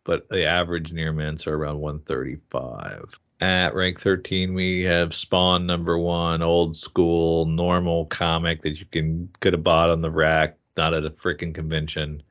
[0.05, 3.21] but the average near mints are around 135.
[3.41, 9.31] At rank 13, we have Spawn number one, old school, normal comic that you can
[9.41, 12.23] could have bought on the rack, not at a freaking convention.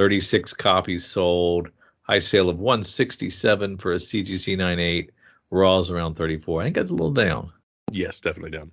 [0.00, 1.68] 36 copies sold.
[2.00, 5.10] High sale of 167 for a CGC 98.
[5.50, 6.62] Raw's around 34.
[6.62, 7.52] I think that's a little down.
[7.92, 8.70] Yes, definitely down.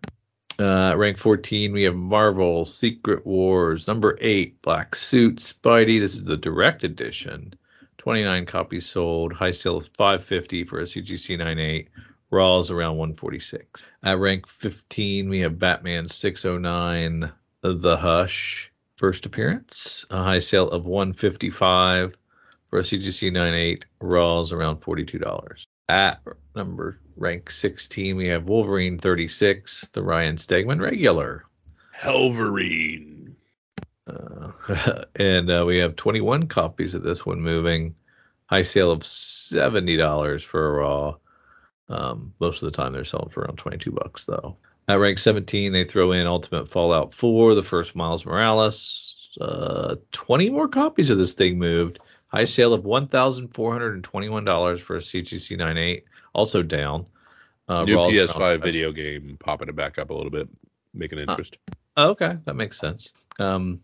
[0.58, 3.88] Uh, rank 14, we have Marvel Secret Wars.
[3.90, 6.00] Number 8, Black Suit Spidey.
[6.00, 7.54] This is the direct edition.
[7.98, 9.34] 29 copies sold.
[9.34, 11.90] High sale of 550 for a CGC 98.
[12.32, 13.84] Raw is around 146.
[14.02, 18.72] At rank 15, we have Batman 609 The Hush.
[18.98, 20.06] First appearance.
[20.10, 22.18] A high sale of 155
[22.70, 23.86] for a CGC 98.
[24.02, 25.66] Raw is around $42.
[25.88, 26.20] At
[26.56, 31.46] number rank 16, we have Wolverine 36, the Ryan Stegman regular.
[31.96, 33.34] Hellverine.
[34.08, 34.52] Uh,
[35.16, 37.96] and uh, we have 21 copies of this one moving.
[38.48, 41.16] High sale of $70 for a raw.
[41.90, 44.58] Um, most of the time they're selling for around 22 bucks though.
[44.90, 49.38] At rank 17, they throw in Ultimate Fallout 4, the first Miles Morales.
[49.40, 52.00] Uh, 20 more copies of this thing moved.
[52.28, 57.06] High sale of $1,421 for a CGC 98, also down.
[57.68, 60.48] Uh, New PS5 video game, popping it back up a little bit,
[60.94, 61.58] making interest.
[61.98, 63.12] Uh, okay, that makes sense.
[63.40, 63.84] Um,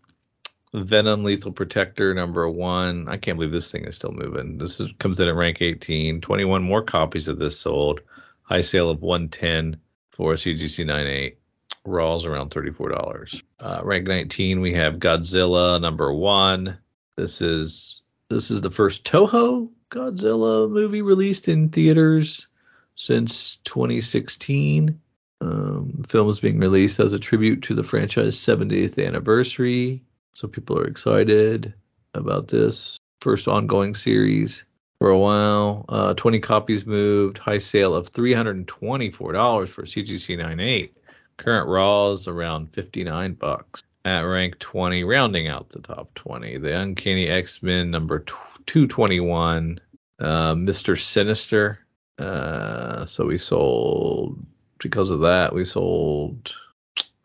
[0.72, 3.08] Venom Lethal Protector number one.
[3.08, 4.56] I can't believe this thing is still moving.
[4.56, 6.22] This is, comes in at rank 18.
[6.22, 8.00] 21 more copies of this sold.
[8.42, 9.80] High sale of 110
[10.14, 11.38] for CGC 98.
[11.84, 13.42] Raw's around $34.
[13.58, 16.78] Uh, rank 19, we have Godzilla number one.
[17.16, 18.00] This is
[18.30, 22.48] this is the first Toho Godzilla movie released in theaters
[22.94, 25.00] since 2016.
[25.40, 30.02] Um, film is being released as a tribute to the franchise 70th anniversary.
[30.32, 31.74] So people are excited
[32.14, 34.64] about this first ongoing series
[34.98, 35.84] for a while.
[35.88, 37.38] Uh, 20 copies moved.
[37.38, 40.96] High sale of $324 for CGC 98.
[41.36, 43.82] Current raws around 59 bucks.
[44.06, 49.80] At rank 20, rounding out the top 20, the Uncanny X Men number 221,
[50.20, 51.00] uh, Mr.
[51.00, 51.78] Sinister.
[52.18, 54.44] Uh, so we sold,
[54.78, 56.54] because of that, we sold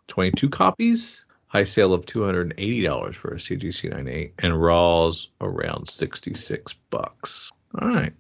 [0.08, 1.26] 22 copies.
[1.48, 7.52] High sale of $280 for a CGC 98, and Raws around 66 bucks.
[7.80, 8.14] All right,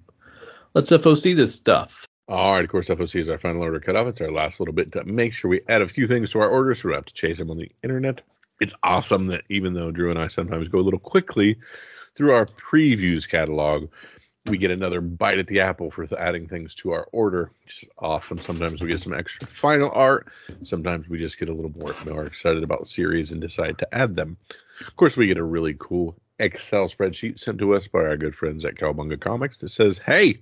[0.74, 2.06] let's FOC this stuff.
[2.28, 4.08] All right, of course, FOC is our final order cutoff.
[4.08, 6.50] It's our last little bit to make sure we add a few things to our
[6.50, 8.22] order so we don't have to chase them on the internet
[8.60, 11.58] it's awesome that even though Drew and I sometimes go a little quickly
[12.16, 13.90] through our previews catalog,
[14.46, 17.52] we get another bite at the apple for adding things to our order.
[17.66, 18.38] It's awesome.
[18.38, 20.28] Sometimes we get some extra final art.
[20.64, 24.16] Sometimes we just get a little more, more excited about series and decide to add
[24.16, 24.38] them.
[24.86, 28.36] Of course, we get a really cool Excel spreadsheet sent to us by our good
[28.36, 30.40] friends at Cowabunga Comics that says, hey,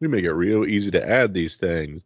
[0.00, 2.02] we make it real easy to add these things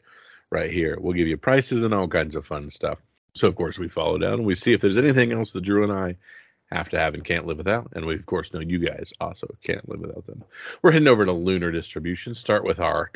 [0.50, 0.98] right here.
[0.98, 2.98] We'll give you prices and all kinds of fun stuff.
[3.34, 5.84] So of course we follow down and we see if there's anything else that Drew
[5.84, 6.16] and I
[6.72, 9.48] have to have and can't live without, and we of course know you guys also
[9.62, 10.44] can't live without them.
[10.82, 12.34] We're heading over to Lunar Distribution.
[12.34, 13.10] Start with our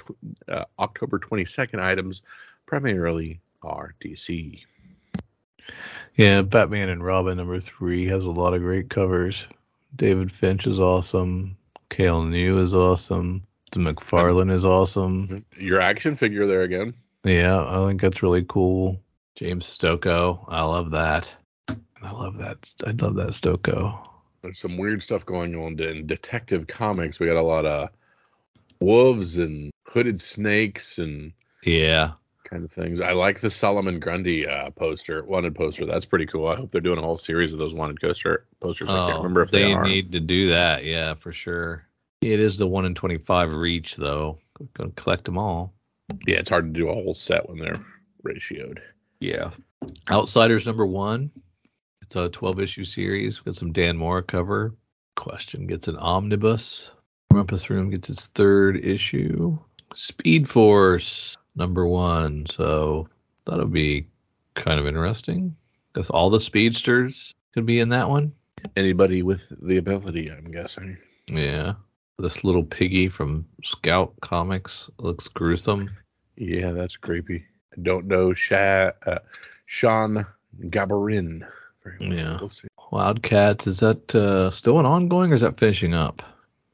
[0.49, 2.23] uh, October 22nd items,
[2.67, 4.62] primarily RDC.
[6.17, 9.47] Yeah, Batman and Robin number three has a lot of great covers.
[9.97, 11.57] David Finch is awesome.
[11.90, 13.45] Kael Ngu is awesome.
[13.72, 15.45] The McFarlane is awesome.
[15.59, 16.95] Your action figure there again.
[17.24, 19.01] Yeah, I think that's really cool.
[19.36, 20.45] James Stokoe.
[20.49, 21.34] I love that.
[21.68, 22.72] I love that.
[22.86, 24.07] I love that Stokoe.
[24.42, 27.18] There's some weird stuff going on in Detective Comics.
[27.18, 27.88] We got a lot of
[28.78, 31.32] wolves and hooded snakes and
[31.64, 32.12] yeah,
[32.55, 33.01] kind of things.
[33.01, 35.87] I like the Solomon Grundy uh, poster, wanted poster.
[35.87, 36.47] That's pretty cool.
[36.47, 38.91] I hope they're doing a whole series of those wanted coaster posters.
[38.91, 40.85] Oh, I can't oh, remember if they, they need to do that.
[40.85, 41.85] Yeah, for sure.
[42.21, 44.39] It is the one in 25 reach though.
[44.75, 45.75] Gonna collect them all.
[46.29, 47.85] Yeah, it's hard to do a whole set when they're
[48.25, 48.79] ratioed.
[49.19, 49.51] Yeah.
[50.09, 51.33] Outsiders number one.
[52.03, 53.45] It's a 12 issue series.
[53.45, 54.77] We Got some Dan Mora cover.
[55.17, 56.93] Question gets an omnibus.
[57.33, 59.59] Rumpus Room gets its third issue.
[59.95, 62.47] Speed Force number one.
[62.47, 63.09] So
[63.47, 64.07] that'll be
[64.55, 65.57] kind of interesting.
[65.93, 68.33] Because all the speedsters could be in that one.
[68.77, 70.99] Anybody with the ability, I'm guessing.
[71.29, 71.75] Yeah.
[72.19, 75.91] This little piggy from Scout Comics looks gruesome.
[76.37, 77.45] Yeah, that's creepy.
[77.77, 79.19] I don't know Sha, uh,
[79.67, 80.27] Shawn
[80.63, 81.47] Gabborin.
[81.85, 82.13] well.
[82.13, 82.39] Yeah.
[82.41, 82.51] We'll.
[82.91, 86.23] Wildcats, is that uh, still an ongoing or is that finishing up?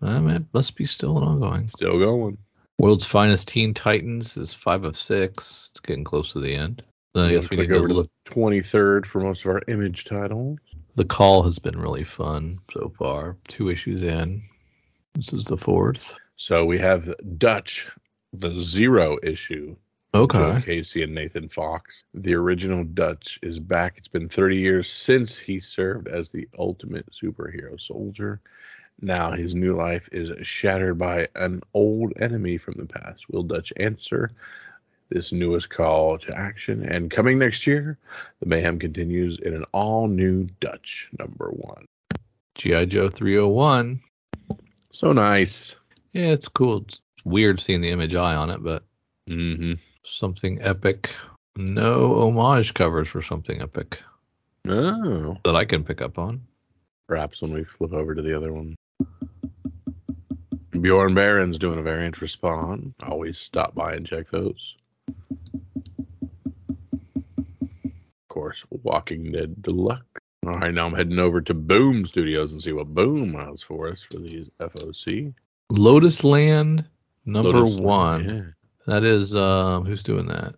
[0.03, 1.69] I mean, it must be still an ongoing.
[1.69, 2.37] Still going.
[2.81, 5.69] World's Finest Teen Titans is five of six.
[5.73, 6.83] It's getting close to the end.
[7.15, 8.11] I guess we need to over to look.
[8.25, 10.59] the 23rd for most of our image titles.
[10.97, 13.37] The call has been really fun so far.
[13.49, 14.45] Two issues in.
[15.13, 16.15] This is the fourth.
[16.37, 17.87] So we have Dutch,
[18.33, 19.77] the zero issue.
[20.15, 20.63] Joe Okay.
[20.65, 22.05] Casey and Nathan Fox.
[22.15, 23.97] The original Dutch is back.
[23.99, 28.41] It's been 30 years since he served as the ultimate superhero soldier.
[29.03, 33.29] Now his new life is shattered by an old enemy from the past.
[33.31, 34.31] Will Dutch answer
[35.09, 36.85] this newest call to action?
[36.85, 37.99] And coming next year,
[38.41, 41.87] the mayhem continues in an all new Dutch number one.
[42.57, 42.85] G.I.
[42.87, 44.01] Joe 301.
[44.91, 45.77] So nice.
[46.13, 46.79] Yeah, it's cool.
[46.89, 48.83] It's weird seeing the image eye on it, but
[49.29, 49.75] Mm-hmm.
[50.05, 51.11] something epic.
[51.57, 54.03] No homage covers for something epic
[54.69, 55.37] Oh.
[55.45, 56.43] that I can pick up on.
[57.07, 58.75] Perhaps when we flip over to the other one.
[60.81, 62.95] Bjorn Barron's doing a variant for Spawn.
[63.03, 64.77] Always stop by and check those.
[67.49, 70.05] Of course, Walking Dead Deluxe.
[70.47, 73.89] All right, now I'm heading over to Boom Studios and see what Boom has for
[73.89, 75.35] us for these FOC.
[75.71, 76.85] Lotus Land
[77.27, 78.25] number Lotus Land, one.
[78.29, 78.43] yeah.
[78.93, 80.55] That is um who's doing that?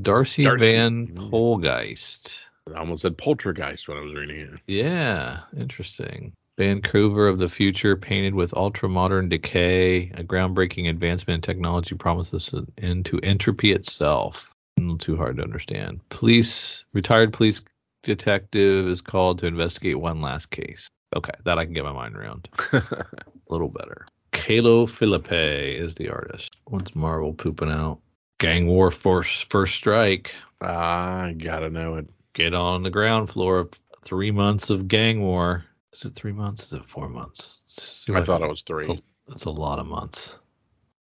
[0.00, 1.06] Darcy, Darcy, Van.
[1.08, 2.34] Poelgeest.
[2.74, 4.60] I almost said Poltergeist when I was reading it.
[4.66, 6.32] Yeah, interesting.
[6.58, 12.52] Vancouver of the future, painted with ultra modern decay, a groundbreaking advancement in technology promises
[12.52, 14.50] an end to entropy itself.
[14.78, 16.00] A little too hard to understand.
[16.08, 17.62] Police, retired police
[18.02, 20.88] detective is called to investigate one last case.
[21.14, 22.48] Okay, that I can get my mind around.
[22.72, 23.06] A
[23.48, 24.06] little better.
[24.32, 26.56] Kalo Philippe is the artist.
[26.66, 28.00] What's Marvel pooping out?
[28.38, 30.34] Gang War Force First Strike.
[30.60, 32.08] I gotta know it.
[32.32, 33.70] Get on the ground floor of
[34.02, 35.64] three months of gang war.
[35.96, 36.66] Is it three months?
[36.66, 38.04] Is it four months?
[38.12, 38.94] I thought it was That's three.
[38.94, 40.38] a, that's a lot of months.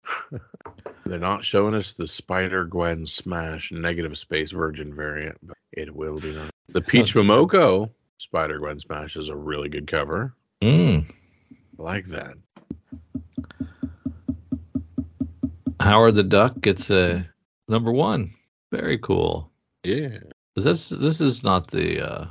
[1.05, 6.19] They're not showing us the Spider Gwen Smash negative space virgin variant, but it will
[6.19, 6.33] be.
[6.33, 6.49] Nice.
[6.69, 10.33] The Peach Momoko Spider Gwen Smash is a really good cover.
[10.61, 11.05] Mm.
[11.77, 12.35] I like that.
[15.79, 17.29] Howard the Duck gets a
[17.67, 18.33] number one.
[18.71, 19.51] Very cool.
[19.83, 20.19] Yeah.
[20.55, 22.25] This this is not the uh,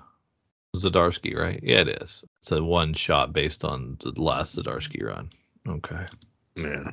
[0.75, 1.61] Zdarsky, right?
[1.62, 2.22] Yeah, it is.
[2.41, 5.31] It's a one shot based on the last Zdarsky run.
[5.66, 6.07] Okay.
[6.57, 6.91] Yeah.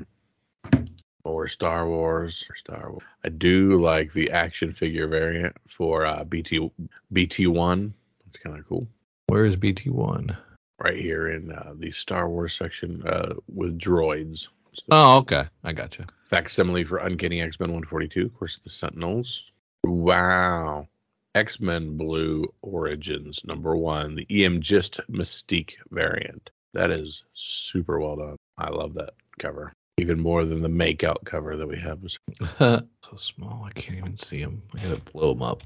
[1.23, 2.45] Or Star Wars.
[2.49, 3.03] Or Star Wars.
[3.23, 6.71] I do like the action figure variant for uh, BT
[7.13, 7.93] BT1.
[8.27, 8.87] It's kind of cool.
[9.27, 10.35] Where is BT one?
[10.79, 14.47] Right here in uh, the Star Wars section uh, with droids.
[14.73, 15.45] The Oh, okay.
[15.63, 16.05] I got you.
[16.29, 18.25] Facsimile for Uncanny X Men 142.
[18.25, 19.43] Of course, the Sentinels.
[19.83, 20.87] Wow.
[21.35, 26.49] X Men Blue Origins number one, the EM Gist Mystique variant.
[26.73, 28.37] That is super well done.
[28.57, 29.73] I love that cover.
[29.97, 31.99] Even more than the makeout cover that we have.
[32.59, 34.61] so small, I can't even see him.
[34.75, 35.63] I gotta blow him up.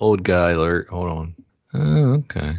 [0.00, 0.88] Old guy alert.
[0.88, 1.34] Hold on.
[1.74, 2.56] Oh, okay.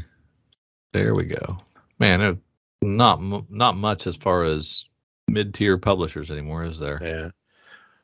[0.93, 1.57] There we go.
[1.99, 2.35] Man, uh,
[2.81, 4.85] not not much as far as
[5.27, 6.99] mid tier publishers anymore, is there?
[7.01, 7.29] yeah.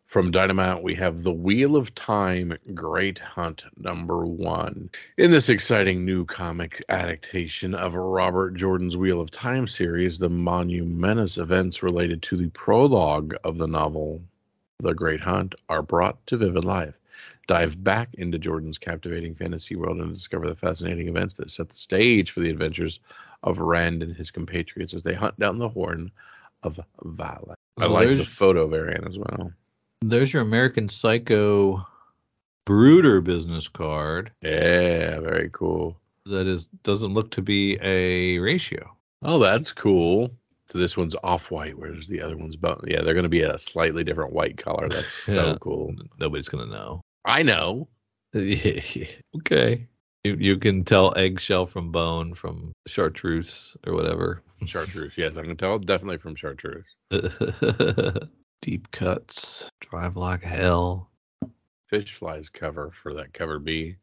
[0.09, 4.89] From Dynamite, we have The Wheel of Time Great Hunt number one.
[5.19, 11.37] In this exciting new comic adaptation of Robert Jordan's Wheel of Time series, the monumentous
[11.37, 14.23] events related to the prologue of the novel,
[14.79, 16.95] The Great Hunt, are brought to vivid life.
[17.45, 21.77] Dive back into Jordan's captivating fantasy world and discover the fascinating events that set the
[21.77, 22.99] stage for the adventures
[23.43, 26.09] of Rand and his compatriots as they hunt down the horn
[26.63, 27.53] of Vala.
[27.77, 29.53] I like the photo variant as well.
[30.01, 31.85] There's your American Psycho
[32.65, 35.97] Brooder business card Yeah, very cool.
[36.25, 38.95] that is doesn't look to be a ratio.
[39.23, 40.31] Oh, that's cool.
[40.67, 43.57] So this one's off white, whereas the other one's about yeah, they're gonna be a
[43.57, 44.87] slightly different white color.
[44.87, 45.57] That's so Yeah.
[45.59, 45.93] cool.
[46.19, 47.01] Nobody's gonna know.
[47.25, 47.87] I know.
[48.35, 49.87] okay.
[50.23, 54.43] You you can tell eggshell from bone from chartreuse or whatever.
[54.65, 56.85] Chartreuse, yes, I can tell definitely from Chartreuse.
[58.61, 61.09] Deep cuts, drive like hell.
[61.87, 63.95] Fish Flies cover for that cover B,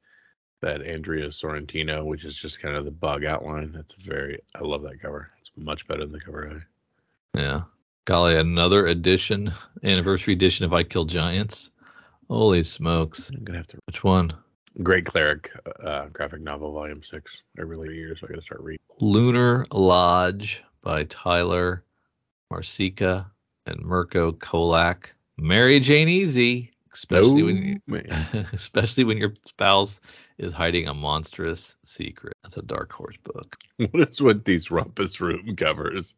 [0.62, 3.72] that Andrea Sorrentino, which is just kind of the bug outline.
[3.72, 5.30] That's very I love that cover.
[5.38, 7.38] It's much better than the cover A.
[7.38, 7.62] Yeah.
[8.07, 9.52] Golly, another edition,
[9.82, 11.70] anniversary edition of I Kill Giants.
[12.28, 13.30] Holy smokes!
[13.30, 13.78] I'm gonna have to.
[13.86, 14.32] Which one?
[14.82, 15.50] Great Cleric,
[15.82, 17.42] uh, graphic novel, volume six.
[17.59, 18.80] I really years, so I gotta start reading.
[19.00, 21.84] Lunar Lodge by Tyler
[22.52, 23.26] Marsica
[23.67, 25.12] and Mirko Colak.
[25.37, 30.01] Mary Jane Easy, especially when you, oh, especially when your spouse
[30.39, 32.35] is hiding a monstrous secret.
[32.43, 33.57] That's a dark horse book.
[33.91, 36.14] What is with these rumpus room covers?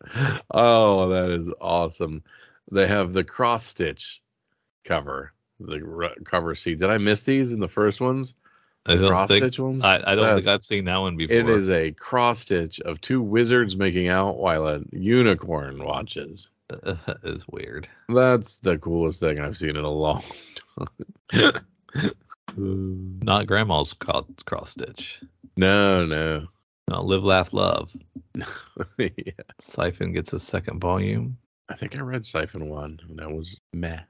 [0.51, 2.23] Oh, that is awesome.
[2.71, 4.23] They have the cross stitch
[4.85, 6.79] cover, the r- cover sheet.
[6.79, 8.35] Did I miss these in the first ones?
[8.87, 9.85] I don't Cross think stitch ones?
[9.85, 11.37] I, I don't think I've seen that one before.
[11.37, 16.49] It is a cross stitch of two wizards making out while a unicorn watches.
[17.07, 17.89] That is weird.
[18.09, 20.23] That's the coolest thing I've seen in a long
[21.33, 21.63] time.
[22.57, 24.27] Not grandma's cross
[24.71, 25.21] stitch.
[25.57, 26.47] no, no.
[26.89, 27.95] Not live, laugh, love.
[28.99, 29.33] yeah.
[29.61, 31.37] Siphon gets a second volume.
[31.69, 34.01] I think I read Siphon one, and that was meh.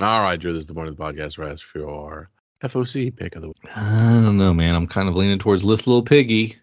[0.00, 2.30] All right, Drew, this is the point of the podcast where I ask for your
[2.62, 3.56] FOC pick of the week.
[3.76, 4.74] I don't know, man.
[4.74, 6.56] I'm kind of leaning towards List Little Piggy.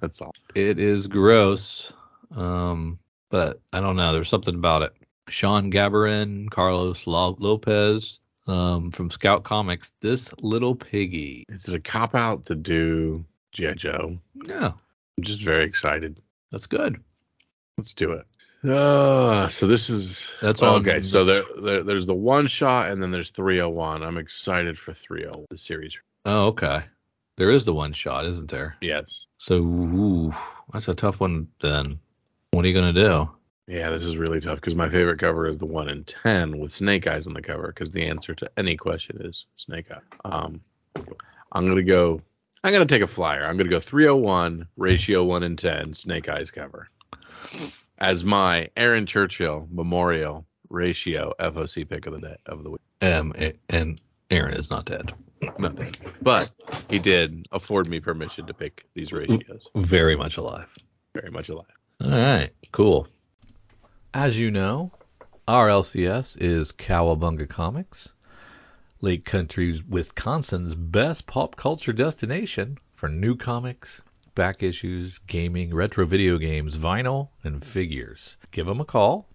[0.00, 0.34] That's all.
[0.56, 1.92] It is gross,
[2.34, 2.98] um,
[3.30, 4.12] but I don't know.
[4.12, 4.92] There's something about it.
[5.28, 9.92] Shawn Gabborin, Carlos Lo- Lopez um, from Scout Comics.
[10.00, 11.44] This little piggy.
[11.48, 13.72] Is it a cop out to do G.I.
[13.74, 14.18] Joe?
[14.46, 14.72] Yeah,
[15.18, 16.20] I'm just very excited.
[16.52, 17.02] that's good.
[17.76, 18.26] Let's do it.
[18.68, 20.76] Uh, so this is That's all.
[20.76, 21.02] okay.
[21.02, 24.02] So there, there, there's the one shot, and then there's 301.
[24.02, 25.98] I'm excited for 301, the series.
[26.24, 26.80] Oh, okay.
[27.36, 28.76] There is the one shot, isn't there?
[28.80, 29.26] Yes.
[29.38, 30.32] So ooh,
[30.72, 31.48] that's a tough one.
[31.60, 32.00] Then
[32.56, 33.30] what are you gonna do?
[33.66, 36.72] Yeah, this is really tough because my favorite cover is the one in 10 with
[36.72, 40.00] Snake Eyes on the cover because the answer to any question is Snake Eye.
[40.24, 40.62] Um,
[41.52, 42.22] I'm gonna go.
[42.64, 43.44] I'm gonna take a flyer.
[43.44, 46.88] I'm gonna go 301 ratio one in 10 Snake Eyes cover
[47.98, 52.80] as my Aaron Churchill Memorial ratio FOC pick of the day of the week.
[53.02, 53.34] Um,
[53.68, 54.00] and
[54.30, 55.12] Aaron is not dead.
[55.58, 55.96] Not bad.
[56.22, 56.50] But
[56.88, 59.68] he did afford me permission to pick these ratios.
[59.74, 60.68] Very much alive.
[61.14, 61.75] Very much alive.
[61.98, 63.08] All right, cool.
[64.12, 64.92] As you know,
[65.48, 68.10] our LCS is Cowabunga Comics,
[69.00, 74.02] Lake Country, Wisconsin's best pop culture destination for new comics,
[74.34, 78.36] back issues, gaming, retro video games, vinyl, and figures.
[78.50, 79.26] Give them a call,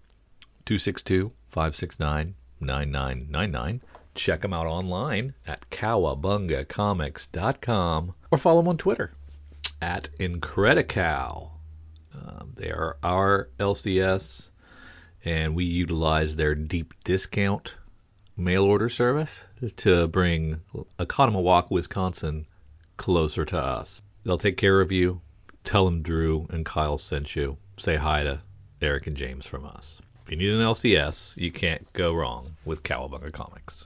[0.65, 3.81] 262 569 9999.
[4.13, 9.15] Check them out online at cowabungacomics.com or follow them on Twitter
[9.81, 11.53] at Incredicow.
[12.13, 14.49] Um, they are our LCS,
[15.23, 17.75] and we utilize their deep discount
[18.37, 19.43] mail order service
[19.77, 20.61] to bring
[20.99, 22.45] Oconomowoc, Wisconsin,
[22.97, 24.01] closer to us.
[24.25, 25.21] They'll take care of you.
[25.63, 27.57] Tell them Drew and Kyle sent you.
[27.77, 28.41] Say hi to
[28.81, 29.99] Eric and James from us.
[30.25, 33.85] If you need an LCS, you can't go wrong with Cowabunga Comics.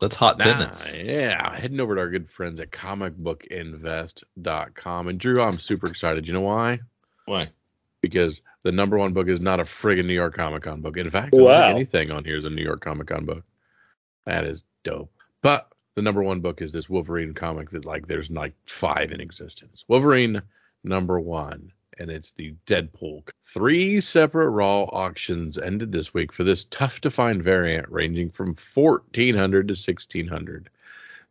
[0.00, 0.92] Let's hot Nah, tennis.
[0.94, 5.08] yeah, heading over to our good friends at comicbookinvest.com.
[5.08, 6.28] And Drew, I'm super excited.
[6.28, 6.78] You know why?
[7.28, 7.50] Why?
[8.00, 10.96] Because the number one book is not a friggin' New York Comic Con book.
[10.96, 11.68] In fact, Wow.
[11.68, 13.44] anything on here is a New York Comic Con book.
[14.24, 15.12] That is dope.
[15.42, 19.20] But the number one book is this Wolverine comic that like there's like five in
[19.20, 19.84] existence.
[19.88, 20.42] Wolverine
[20.84, 23.28] number one, and it's the Deadpool.
[23.52, 28.54] Three separate raw auctions ended this week for this tough to find variant ranging from
[28.74, 30.70] 1400 to 1600.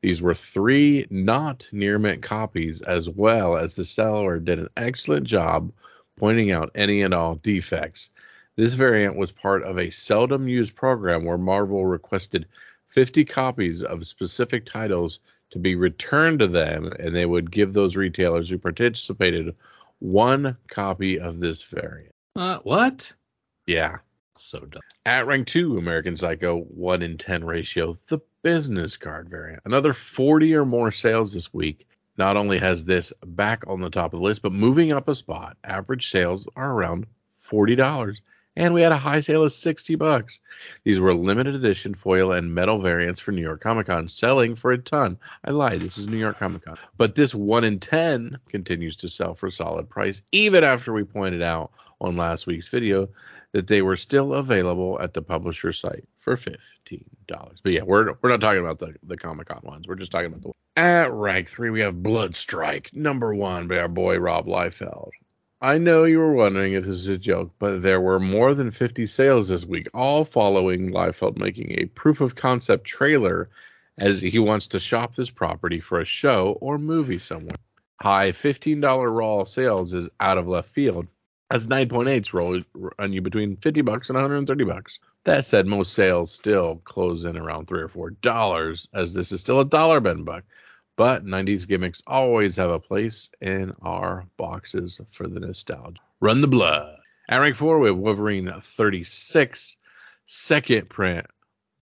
[0.02, 5.26] These were three not near mint copies, as well as the seller did an excellent
[5.26, 5.72] job
[6.18, 8.10] pointing out any and all defects.
[8.56, 12.48] This variant was part of a seldom used program where Marvel requested
[12.90, 15.20] 50 copies of specific titles
[15.52, 19.56] to be returned to them, and they would give those retailers who participated
[20.00, 22.14] one copy of this variant.
[22.36, 23.14] Uh, what?
[23.66, 23.98] Yeah.
[24.36, 24.82] So dumb.
[25.06, 29.62] At rank two, American Psycho, 1 in 10 ratio, the business card variant.
[29.66, 31.86] Another 40 or more sales this week.
[32.18, 35.16] Not only has this back on the top of the list, but moving up a
[35.16, 35.58] spot.
[35.66, 37.08] Average sales are around
[37.52, 38.16] $40.
[38.58, 40.40] And we had a high sale of 60 bucks.
[40.84, 44.72] These were limited edition foil and metal variants for New York Comic Con, selling for
[44.72, 45.20] a ton.
[45.46, 46.76] I lied, this is New York Comic Con.
[46.98, 51.04] But this 1 in 10 continues to sell for a solid price, even after we
[51.04, 53.10] pointed out on last week's video
[53.52, 57.60] that they were still available at the publisher site for fifteen dollars.
[57.64, 59.88] But yeah, we're we're not talking about the, the Comic Con ones.
[59.88, 63.78] We're just talking about the at rank three we have Blood Strike, number one by
[63.78, 65.12] our boy Rob Liefeld.
[65.60, 68.70] I know you were wondering if this is a joke, but there were more than
[68.70, 73.50] 50 sales this week, all following Liefeld making a proof of concept trailer
[73.98, 77.58] as he wants to shop this property for a show or movie somewhere.
[78.00, 81.08] High $15 raw sales is out of left field,
[81.50, 82.62] As 9.8s roll
[83.00, 85.00] on you between 50 bucks and 130 bucks.
[85.24, 89.42] That said, most sales still close in around three or four dollars, as this is
[89.42, 90.44] still a dollar bin buck.
[90.98, 96.02] But 90s gimmicks always have a place in our boxes for the nostalgia.
[96.20, 96.98] Run the blood.
[97.30, 99.78] At rank four, we have Wolverine 36,
[100.26, 101.28] second print,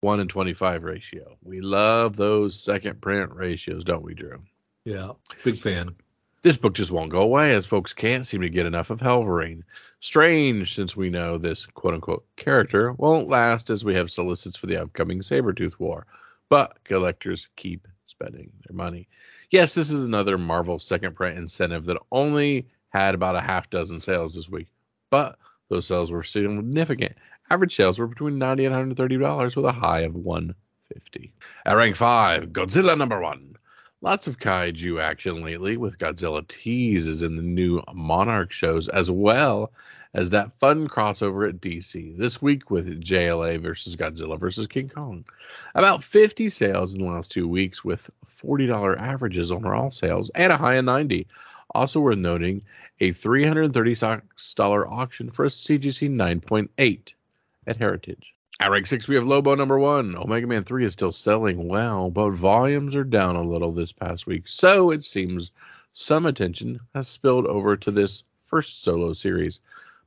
[0.01, 1.37] 1 in 25 ratio.
[1.41, 4.43] We love those second print ratios, don't we, Drew?
[4.83, 5.13] Yeah,
[5.45, 5.95] big fan.
[6.41, 9.63] This book just won't go away as folks can't seem to get enough of Hellverine.
[10.01, 14.67] Strange, since we know this quote unquote character won't last as we have solicits for
[14.67, 16.05] the upcoming Sabretooth War,
[16.49, 17.87] but collectors keep
[18.19, 19.07] spending their money.
[19.51, 23.99] Yes, this is another Marvel second print incentive that only had about a half dozen
[23.99, 24.67] sales this week,
[25.09, 25.37] but
[25.69, 27.15] those sales were significant.
[27.49, 31.33] Average sales were between 90 and 130 dollars with a high of 150.
[31.65, 33.57] At rank 5, Godzilla number 1.
[34.01, 39.71] Lots of kaiju action lately with Godzilla teases in the new Monarch shows, as well
[40.15, 45.25] as that fun crossover at DC this week with JLA versus Godzilla versus King Kong.
[45.75, 48.09] About 50 sales in the last two weeks with
[48.41, 51.27] $40 averages on all sales and a high of 90.
[51.69, 52.61] Also worth noting
[53.01, 57.09] a $336 auction for a CGC 9.8
[57.67, 58.33] at Heritage.
[58.57, 60.15] At rank 6, we have Lobo number 1.
[60.15, 64.25] Omega Man 3 is still selling well, but volumes are down a little this past
[64.25, 65.51] week, so it seems
[65.91, 69.59] some attention has spilled over to this first solo series.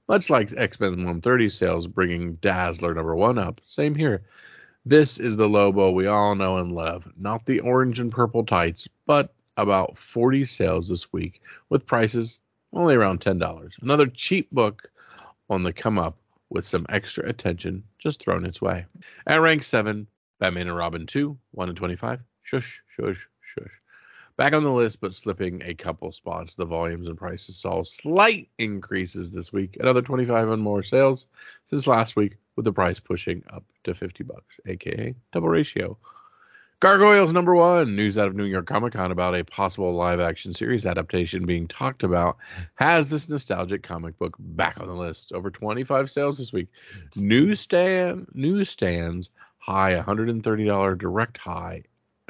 [0.08, 4.22] Much like X Men 130 sales bringing Dazzler number 1 up, same here.
[4.86, 8.88] This is the Lobo we all know and love, not the orange and purple tights,
[9.04, 12.38] but about 40 sales this week with prices
[12.72, 13.70] only around $10.
[13.82, 14.90] Another cheap book
[15.50, 16.16] on the come up
[16.48, 18.86] with some extra attention just thrown its way.
[19.26, 20.06] At rank 7,
[20.38, 22.20] Batman and Robin 2, 1 in 25.
[22.44, 23.80] Shush, shush, shush.
[24.38, 26.54] Back on the list, but slipping a couple spots.
[26.54, 29.76] The volumes and prices saw slight increases this week.
[29.80, 31.26] Another 25 on more sales
[31.70, 35.98] since last week, with the price pushing up to 50 bucks, aka double ratio.
[36.78, 37.96] Gargoyles number one.
[37.96, 41.66] News out of New York Comic Con about a possible live action series adaptation being
[41.66, 42.36] talked about
[42.76, 45.32] has this nostalgic comic book back on the list.
[45.32, 46.68] Over 25 sales this week.
[47.16, 51.82] Newsstand newsstands high $130 direct high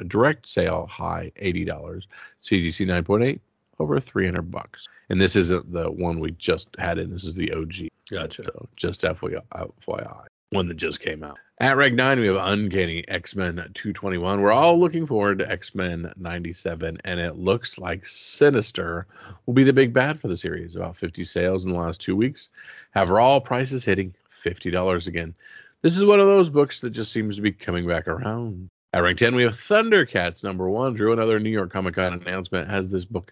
[0.03, 2.03] direct sale high $80.
[2.43, 3.39] CGC 9.8
[3.79, 4.87] over 300 bucks.
[5.09, 7.11] And this isn't the one we just had in.
[7.11, 7.89] This is the OG.
[8.11, 8.43] Gotcha.
[8.43, 9.41] So just FYI,
[9.87, 11.37] FYI, one that just came out.
[11.61, 14.41] At rank 9, we have Uncanny X Men 221.
[14.41, 19.07] We're all looking forward to X Men 97, and it looks like Sinister
[19.45, 20.75] will be the big bad for the series.
[20.75, 22.49] About 50 sales in the last two weeks.
[22.91, 25.35] Have all prices hitting $50 again.
[25.81, 28.69] This is one of those books that just seems to be coming back around.
[28.91, 30.95] At rank 10, we have Thundercats number one.
[30.95, 33.31] Drew, another New York Comic Con announcement, has this book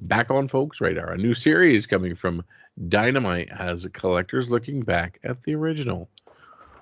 [0.00, 1.12] back on folks' radar.
[1.12, 2.42] A new series coming from
[2.88, 6.08] Dynamite has collectors looking back at the original.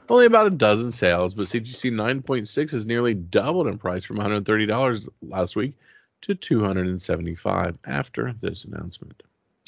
[0.09, 5.09] Only about a dozen sales, but CGC 9.6 has nearly doubled in price from $130
[5.23, 5.75] last week
[6.23, 9.23] to $275 after this announcement.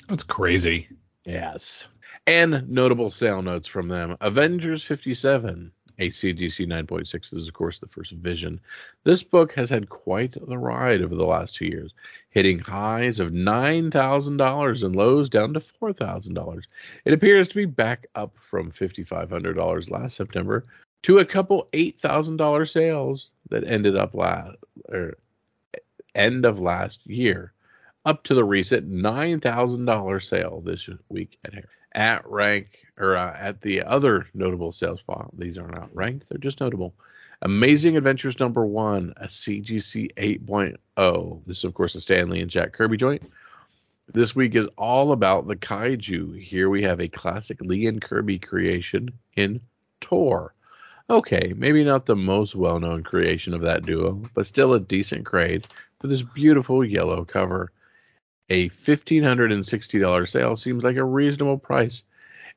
[0.09, 0.89] That's crazy.
[1.25, 1.89] Yes.
[2.27, 4.17] And notable sale notes from them.
[4.21, 8.61] Avengers 57, a CGC 9.6 is, of course, the first vision.
[9.05, 11.93] This book has had quite the ride over the last two years,
[12.31, 16.63] hitting highs of $9,000 and lows down to $4,000.
[17.05, 20.67] It appears to be back up from $5,500 last September
[21.03, 24.57] to a couple $8,000 sales that ended up last,
[24.89, 25.19] or er,
[26.15, 27.53] end of last year,
[28.05, 33.61] up to the recent $9,000 sale this week at Harry at rank or uh, at
[33.61, 35.31] the other notable sales file.
[35.37, 36.95] These are not ranked; they're just notable.
[37.43, 41.43] Amazing Adventures number one, a CGC 8.0.
[41.47, 43.23] This is, of course, a Stan Lee and Jack Kirby joint.
[44.13, 46.41] This week is all about the kaiju.
[46.41, 49.61] Here we have a classic Lee and Kirby creation in
[50.01, 50.55] Tor.
[51.11, 55.25] Okay, maybe not the most well known creation of that duo, but still a decent
[55.25, 55.67] grade
[56.01, 57.73] for this beautiful yellow cover.
[58.51, 62.03] A $1,560 sale seems like a reasonable price,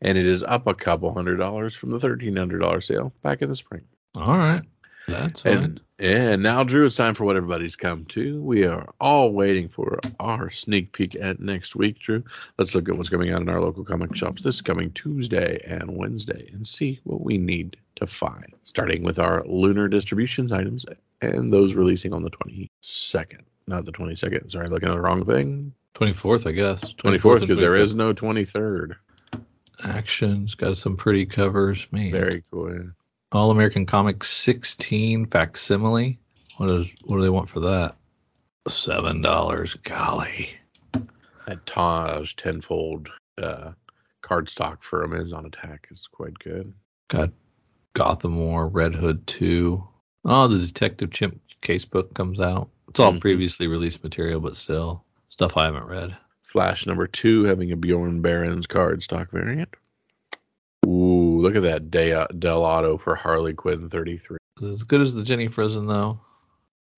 [0.02, 3.56] and it is up a couple hundred dollars from the $1,300 sale back in the
[3.56, 3.84] spring.
[4.16, 4.64] All right.
[5.08, 5.58] That's fine.
[5.58, 8.42] And, and now, Drew, it's time for what everybody's come to.
[8.42, 12.24] We are all waiting for our sneak peek at next week, Drew.
[12.58, 15.96] Let's look at what's coming out in our local comic shops this coming Tuesday and
[15.96, 18.54] Wednesday and see what we need to find.
[18.64, 20.86] Starting with our lunar distributions items
[21.22, 23.42] and those releasing on the 22nd.
[23.68, 24.52] Not the 22nd.
[24.52, 25.74] Sorry, looking at the wrong thing.
[25.96, 26.82] 24th, I guess.
[26.94, 28.96] 24th, because there is no 23rd.
[29.84, 31.88] Action's got some pretty covers.
[31.92, 32.12] Man.
[32.12, 32.92] Very cool.
[33.32, 36.18] All American Comics 16 facsimile.
[36.58, 37.96] What is what do they want for that?
[38.68, 39.76] Seven dollars.
[39.84, 40.50] Golly.
[41.46, 43.10] That Taj tenfold
[43.42, 43.72] uh,
[44.22, 46.74] card stock for Amazon Attack is quite good.
[47.10, 47.32] Got
[47.98, 49.84] Gotham War, Red Hood 2.
[50.26, 52.70] Oh, the Detective Chimp casebook comes out.
[52.90, 53.22] It's all Mhm.
[53.22, 56.16] previously released material, but still stuff I haven't read.
[56.44, 59.70] Flash number two having a Bjorn Barends card stock variant.
[60.86, 64.38] Ooh, look at that De- Dell'Otto for Harley Quinn 33.
[64.58, 66.20] Is it as good as the Jenny Frison though?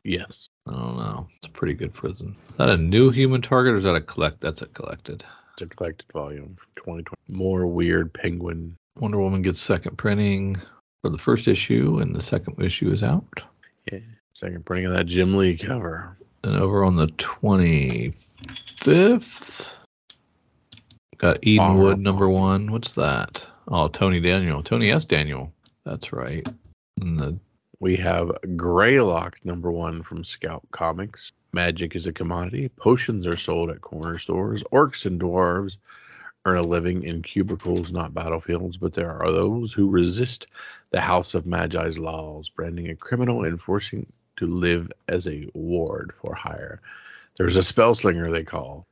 [0.04, 0.50] Yes.
[0.68, 1.28] I don't know.
[1.38, 2.36] It's a pretty good Frison.
[2.50, 4.42] Is that a new human target or is that a collect?
[4.42, 5.24] That's a collected.
[5.54, 7.18] It's a collected volume from 2020.
[7.28, 8.76] More weird penguin.
[9.00, 10.58] Wonder Woman gets second printing
[11.02, 13.42] for the first issue, and the second issue is out.
[13.92, 14.00] Yeah.
[14.34, 16.18] Second printing of that Jim Lee cover.
[16.44, 18.16] And over on the 25th,
[21.18, 22.72] got Edenwood number one.
[22.72, 23.46] What's that?
[23.68, 24.64] Oh, Tony Daniel.
[24.64, 25.04] Tony S.
[25.06, 25.52] Daniel.
[25.84, 26.48] That's right.
[27.02, 27.38] And the
[27.80, 31.34] We have Greylock number one from Scout Comics.
[31.52, 32.70] Magic is a commodity.
[32.70, 34.64] Potions are sold at corner stores.
[34.72, 35.76] Orcs and dwarves
[36.50, 40.48] earn a living in cubicles, not battlefields, but there are those who resist
[40.92, 46.14] the House of Magi's laws, branding a criminal and forcing to live as a ward
[46.22, 46.82] for hire.
[47.38, 48.86] There's a spell slinger they call.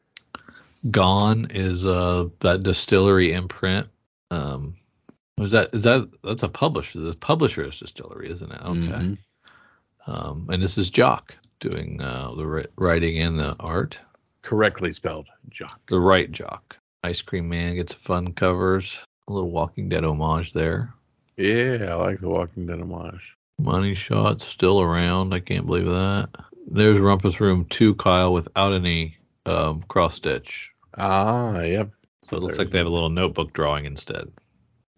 [0.89, 3.87] Gone is uh that distillery imprint.
[4.29, 4.75] Um,
[5.37, 6.99] was that is that that's a publisher?
[6.99, 8.61] The publisher is distillery, isn't it?
[8.61, 8.77] Okay.
[8.87, 9.17] Mhm.
[10.05, 13.99] Um, and this is Jock doing uh, the writing and the art.
[14.41, 15.81] Correctly spelled, Jock.
[15.89, 16.77] The right Jock.
[17.07, 18.99] Ice Cream Man gets fun covers.
[19.29, 20.93] A little Walking Dead homage there.
[21.37, 23.33] Yeah, I like the Walking Dead homage.
[23.57, 25.33] Money Shot's still around.
[25.33, 26.27] I can't believe that.
[26.69, 30.69] There's Rumpus Room 2 Kyle without any um, cross stitch.
[30.97, 31.91] Ah, yep.
[32.25, 34.29] So it looks like they have a little notebook drawing instead.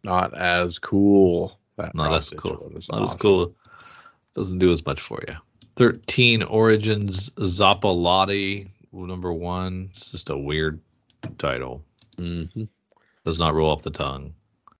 [0.03, 1.59] Not as cool.
[1.77, 2.71] That Not as cool.
[2.89, 3.53] Not as cool.
[4.33, 5.35] Doesn't do as much for you.
[5.75, 9.89] 13 Origins Zappalati, number one.
[9.91, 10.81] It's just a weird
[11.37, 11.83] title.
[12.19, 12.67] Mhm.
[13.25, 14.33] Does not roll off the tongue.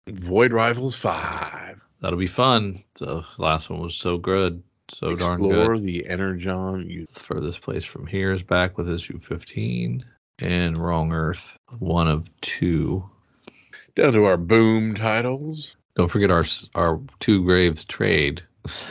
[0.08, 1.80] Void Rivals 5.
[2.02, 2.76] That'll be fun.
[2.96, 4.64] The last one was so good.
[4.92, 5.50] So darn good.
[5.50, 7.18] Explore the Energon Youth.
[7.18, 10.04] Furthest place from here is back with issue 15.
[10.40, 13.08] And Wrong Earth, one of two.
[13.96, 15.76] Down to our boom titles.
[15.96, 18.42] Don't forget our our two graves trade.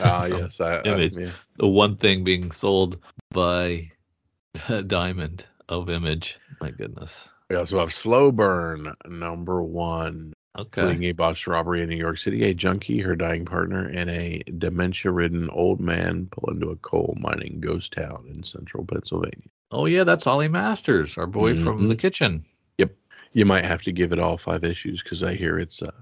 [0.02, 0.60] Ah, yes.
[0.60, 1.30] I, I, yeah.
[1.56, 2.98] the one thing being sold
[3.30, 3.90] by
[4.86, 6.38] Diamond of Image.
[6.60, 7.30] My goodness.
[7.50, 10.34] We also have Slow Burn, number one.
[10.72, 14.42] Fleeing a botched robbery in New York City, a junkie, her dying partner, and a
[14.58, 19.48] dementia ridden old man pull into a coal mining ghost town in central Pennsylvania.
[19.70, 21.88] Oh yeah, that's Ollie Masters, our boy from Mhm.
[21.88, 22.44] the kitchen.
[22.78, 22.92] Yep.
[23.34, 25.94] You might have to give it all five issues because I hear it's a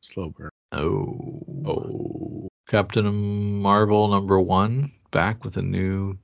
[0.00, 0.50] slow burn.
[0.70, 1.42] Oh.
[1.66, 6.16] Oh, Captain Marvel number one, back with a new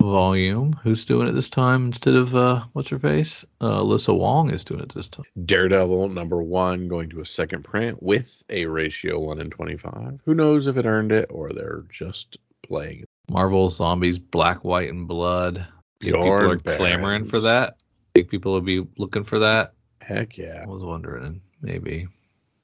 [0.00, 0.72] volume.
[0.82, 3.44] Who's doing it this time instead of uh what's her face?
[3.60, 5.26] Uh Alyssa Wong is doing it this time.
[5.44, 10.20] Daredevil number one going to a second print with a ratio one in twenty-five.
[10.24, 13.04] Who knows if it earned it or they're just playing.
[13.28, 15.66] Marvel Zombies Black, White, and Blood.
[16.00, 17.76] People are clamoring for that.
[18.14, 19.74] Think people will be looking for that.
[20.00, 20.62] Heck yeah.
[20.64, 22.08] I was wondering, maybe.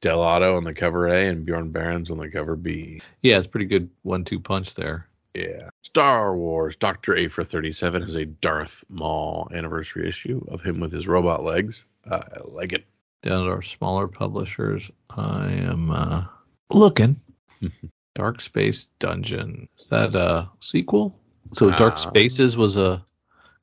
[0.02, 3.00] Dell'Otto on the cover A and Bjorn Barends on the cover B.
[3.22, 5.06] Yeah, it's pretty good one-two punch there.
[5.34, 5.68] Yeah.
[5.96, 11.08] Star Wars Doctor Aphra 37 has a Darth Maul anniversary issue of him with his
[11.08, 11.86] robot legs.
[12.06, 12.84] Uh, I like it.
[13.22, 16.24] Down to our smaller publishers, I am uh,
[16.70, 17.16] looking.
[18.14, 19.70] Dark Space Dungeon.
[19.78, 21.18] Is that a sequel?
[21.54, 22.10] So Dark Ah.
[22.10, 23.02] Spaces was a.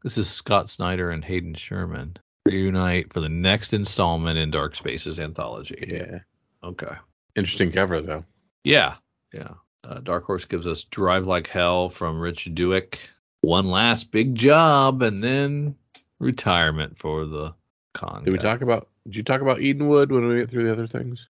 [0.02, 2.18] This is Scott Snyder and Hayden Sherman
[2.48, 5.86] reunite for the next installment in Dark Spaces anthology.
[5.88, 6.22] Yeah.
[6.64, 6.96] Okay.
[7.36, 8.26] Interesting cover though.
[8.64, 8.96] Yeah.
[9.32, 9.50] Yeah.
[9.84, 12.98] Uh, Dark Horse gives us Drive Like Hell from Rich Douek.
[13.42, 15.76] One last big job and then
[16.20, 17.54] retirement for the
[17.94, 18.24] con.
[18.24, 18.88] Did we talk about?
[19.06, 21.28] Did you talk about Edenwood when we get through the other things?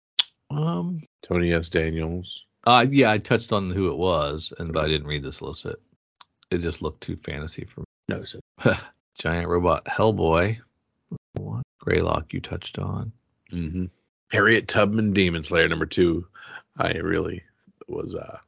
[0.51, 1.03] Um.
[1.23, 1.69] Tony S.
[1.69, 2.45] Daniels.
[2.67, 5.81] Uh, yeah, I touched on who it was, and but I didn't read the solicit.
[6.51, 7.87] It just looked too fantasy for me.
[8.09, 8.41] No, so
[9.19, 10.59] Giant robot Hellboy.
[11.35, 11.63] What?
[11.79, 13.13] Greylock you touched on.
[13.53, 13.87] Mm-hmm.
[14.31, 16.27] Harriet Tubman Demon Slayer number two.
[16.77, 17.43] I really
[17.91, 18.39] was uh,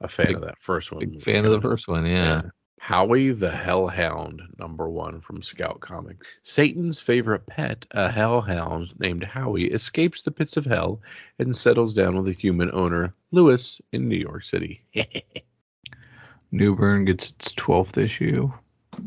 [0.00, 1.00] a fan Big- of that first one.
[1.00, 2.42] Big fan of the first one, yeah.
[2.78, 6.26] Howie the Hellhound, number one from Scout Comics.
[6.42, 11.00] Satan's favorite pet, a hellhound named Howie, escapes the pits of hell
[11.38, 14.82] and settles down with a human owner, Lewis, in New York City.
[16.50, 18.52] Newburn gets its twelfth issue.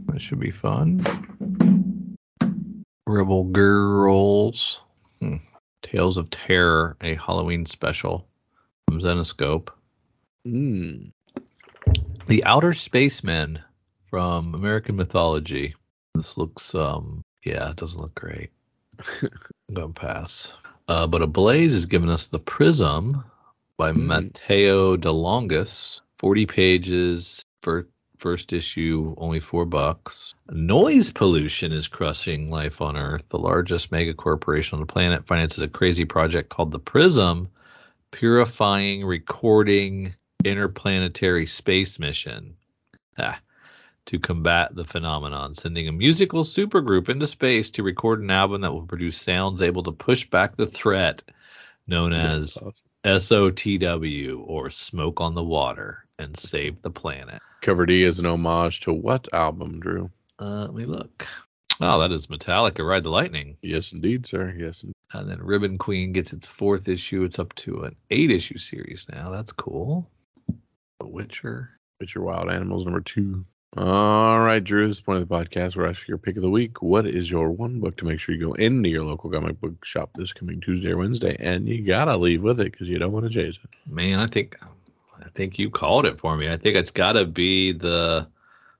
[0.06, 2.16] That should be fun.
[3.06, 4.82] Rebel Girls.
[5.20, 5.36] Hmm.
[5.84, 8.26] Tales of Terror, a Halloween special
[8.91, 9.70] Zenescope.
[10.48, 11.12] mm.
[12.28, 13.60] The Outer Spacemen
[14.10, 15.76] from American Mythology.
[16.16, 18.49] This looks um yeah, it doesn't look great.
[19.74, 20.53] Don't pass.
[20.88, 23.24] Uh, but Ablaze is giving us the Prism
[23.78, 24.07] by Hmm.
[24.07, 26.02] Matteo De Longis.
[26.18, 27.88] Forty pages for
[28.18, 30.34] first issue, only four bucks.
[30.49, 33.28] Noise pollution is crushing life on Earth.
[33.28, 37.49] The largest mega corporation on the planet finances a crazy project called the Prism,
[38.16, 40.16] purifying, recording
[40.46, 42.56] interplanetary space mission.
[43.18, 43.38] Ah,
[44.06, 48.72] to combat the phenomenon, sending a musical supergroup into space to record an album that
[48.72, 51.24] will produce sounds able to push back the threat
[51.88, 52.58] known as
[53.04, 57.42] SOTW or Smoke on the Water and save the planet.
[57.62, 60.10] Cover D is an homage to what album, Drew?
[60.40, 61.28] Uh, let me look.
[61.82, 63.58] Oh, that is Metallica, Ride the Lightning.
[63.62, 64.56] Yes, indeed, sir.
[64.58, 64.84] Yes.
[64.84, 67.24] in- And then Ribbon Queen gets its fourth issue.
[67.24, 69.30] It's up to an eight issue series now.
[69.30, 70.10] That's cool.
[71.00, 71.72] The Witcher.
[72.00, 73.46] Witcher Wild Animals number two.
[73.78, 74.88] All right, Drew.
[74.88, 76.50] This is the point of the podcast where I ask for your pick of the
[76.50, 76.82] week.
[76.82, 79.84] What is your one book to make sure you go into your local comic book
[79.84, 83.12] shop this coming Tuesday or Wednesday, and you gotta leave with it because you don't
[83.12, 83.70] want to chase it.
[83.92, 84.58] Man, I think
[85.20, 86.50] I think you called it for me.
[86.50, 88.28] I think it's got to be the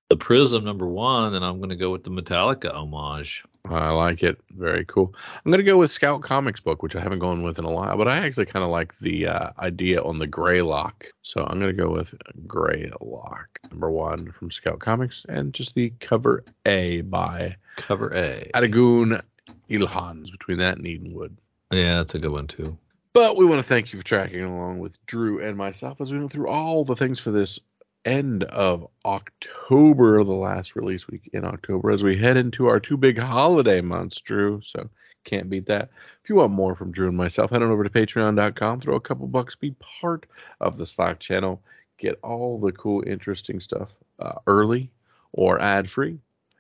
[0.10, 3.44] the Prism number one, and I'm going to go with the Metallica homage.
[3.70, 4.40] I like it.
[4.52, 5.14] Very cool.
[5.44, 7.98] I'm gonna go with Scout Comics book, which I haven't gone with in a while,
[7.98, 11.06] but I actually kind of like the uh, idea on the Greylock.
[11.22, 12.14] So I'm gonna go with
[12.48, 18.52] Greylock number one from Scout Comics, and just the cover A by Cover A.
[18.54, 19.22] Adagoon
[19.70, 21.36] Ilhans between that and Edenwood.
[21.72, 22.78] Yeah, that's a good one too.
[23.14, 26.20] But we want to thank you for tracking along with Drew and myself as we
[26.20, 27.60] went through all the things for this
[28.06, 32.98] end of October, the last release week in October, as we head into our two
[32.98, 34.62] big holiday months, Drew.
[34.62, 34.90] So
[35.24, 35.90] can't beat that.
[36.24, 39.02] If you want more from Drew and myself, head on over to patreon.com, throw a
[39.02, 40.28] couple bucks, be part
[40.62, 41.62] of the Slack channel,
[41.98, 44.92] get all the cool, interesting stuff uh, early
[45.34, 46.20] or ad free,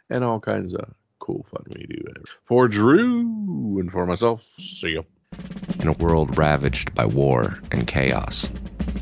[0.09, 2.03] and all kinds of cool fun we do.
[2.43, 5.01] For Drew and for myself, see ya.
[5.80, 8.49] In a world ravaged by war and chaos,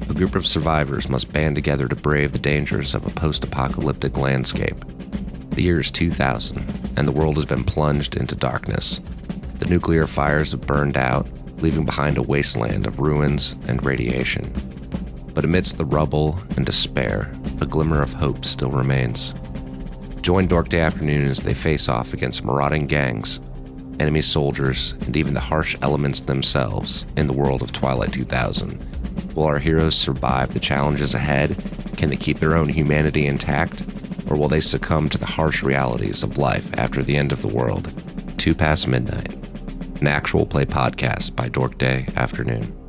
[0.10, 4.18] a group of survivors must band together to brave the dangers of a post apocalyptic
[4.18, 4.76] landscape.
[5.51, 9.01] The year is 2000, and the world has been plunged into darkness.
[9.60, 11.27] The nuclear fires have burned out,
[11.57, 14.51] leaving behind a wasteland of ruins and radiation.
[15.34, 19.34] But amidst the rubble and despair, a glimmer of hope still remains.
[20.22, 23.39] Join Dork Day Afternoon as they face off against marauding gangs
[23.99, 28.93] enemy soldiers, and even the harsh elements themselves in the world of Twilight 2000.
[29.35, 31.55] Will our heroes survive the challenges ahead?
[31.97, 33.84] Can they keep their own humanity intact?
[34.30, 37.47] Or will they succumb to the harsh realities of life after the end of the
[37.47, 37.91] world?
[38.38, 39.34] Two past midnight.
[40.01, 42.82] An actual play podcast by Dork Day Afternoon.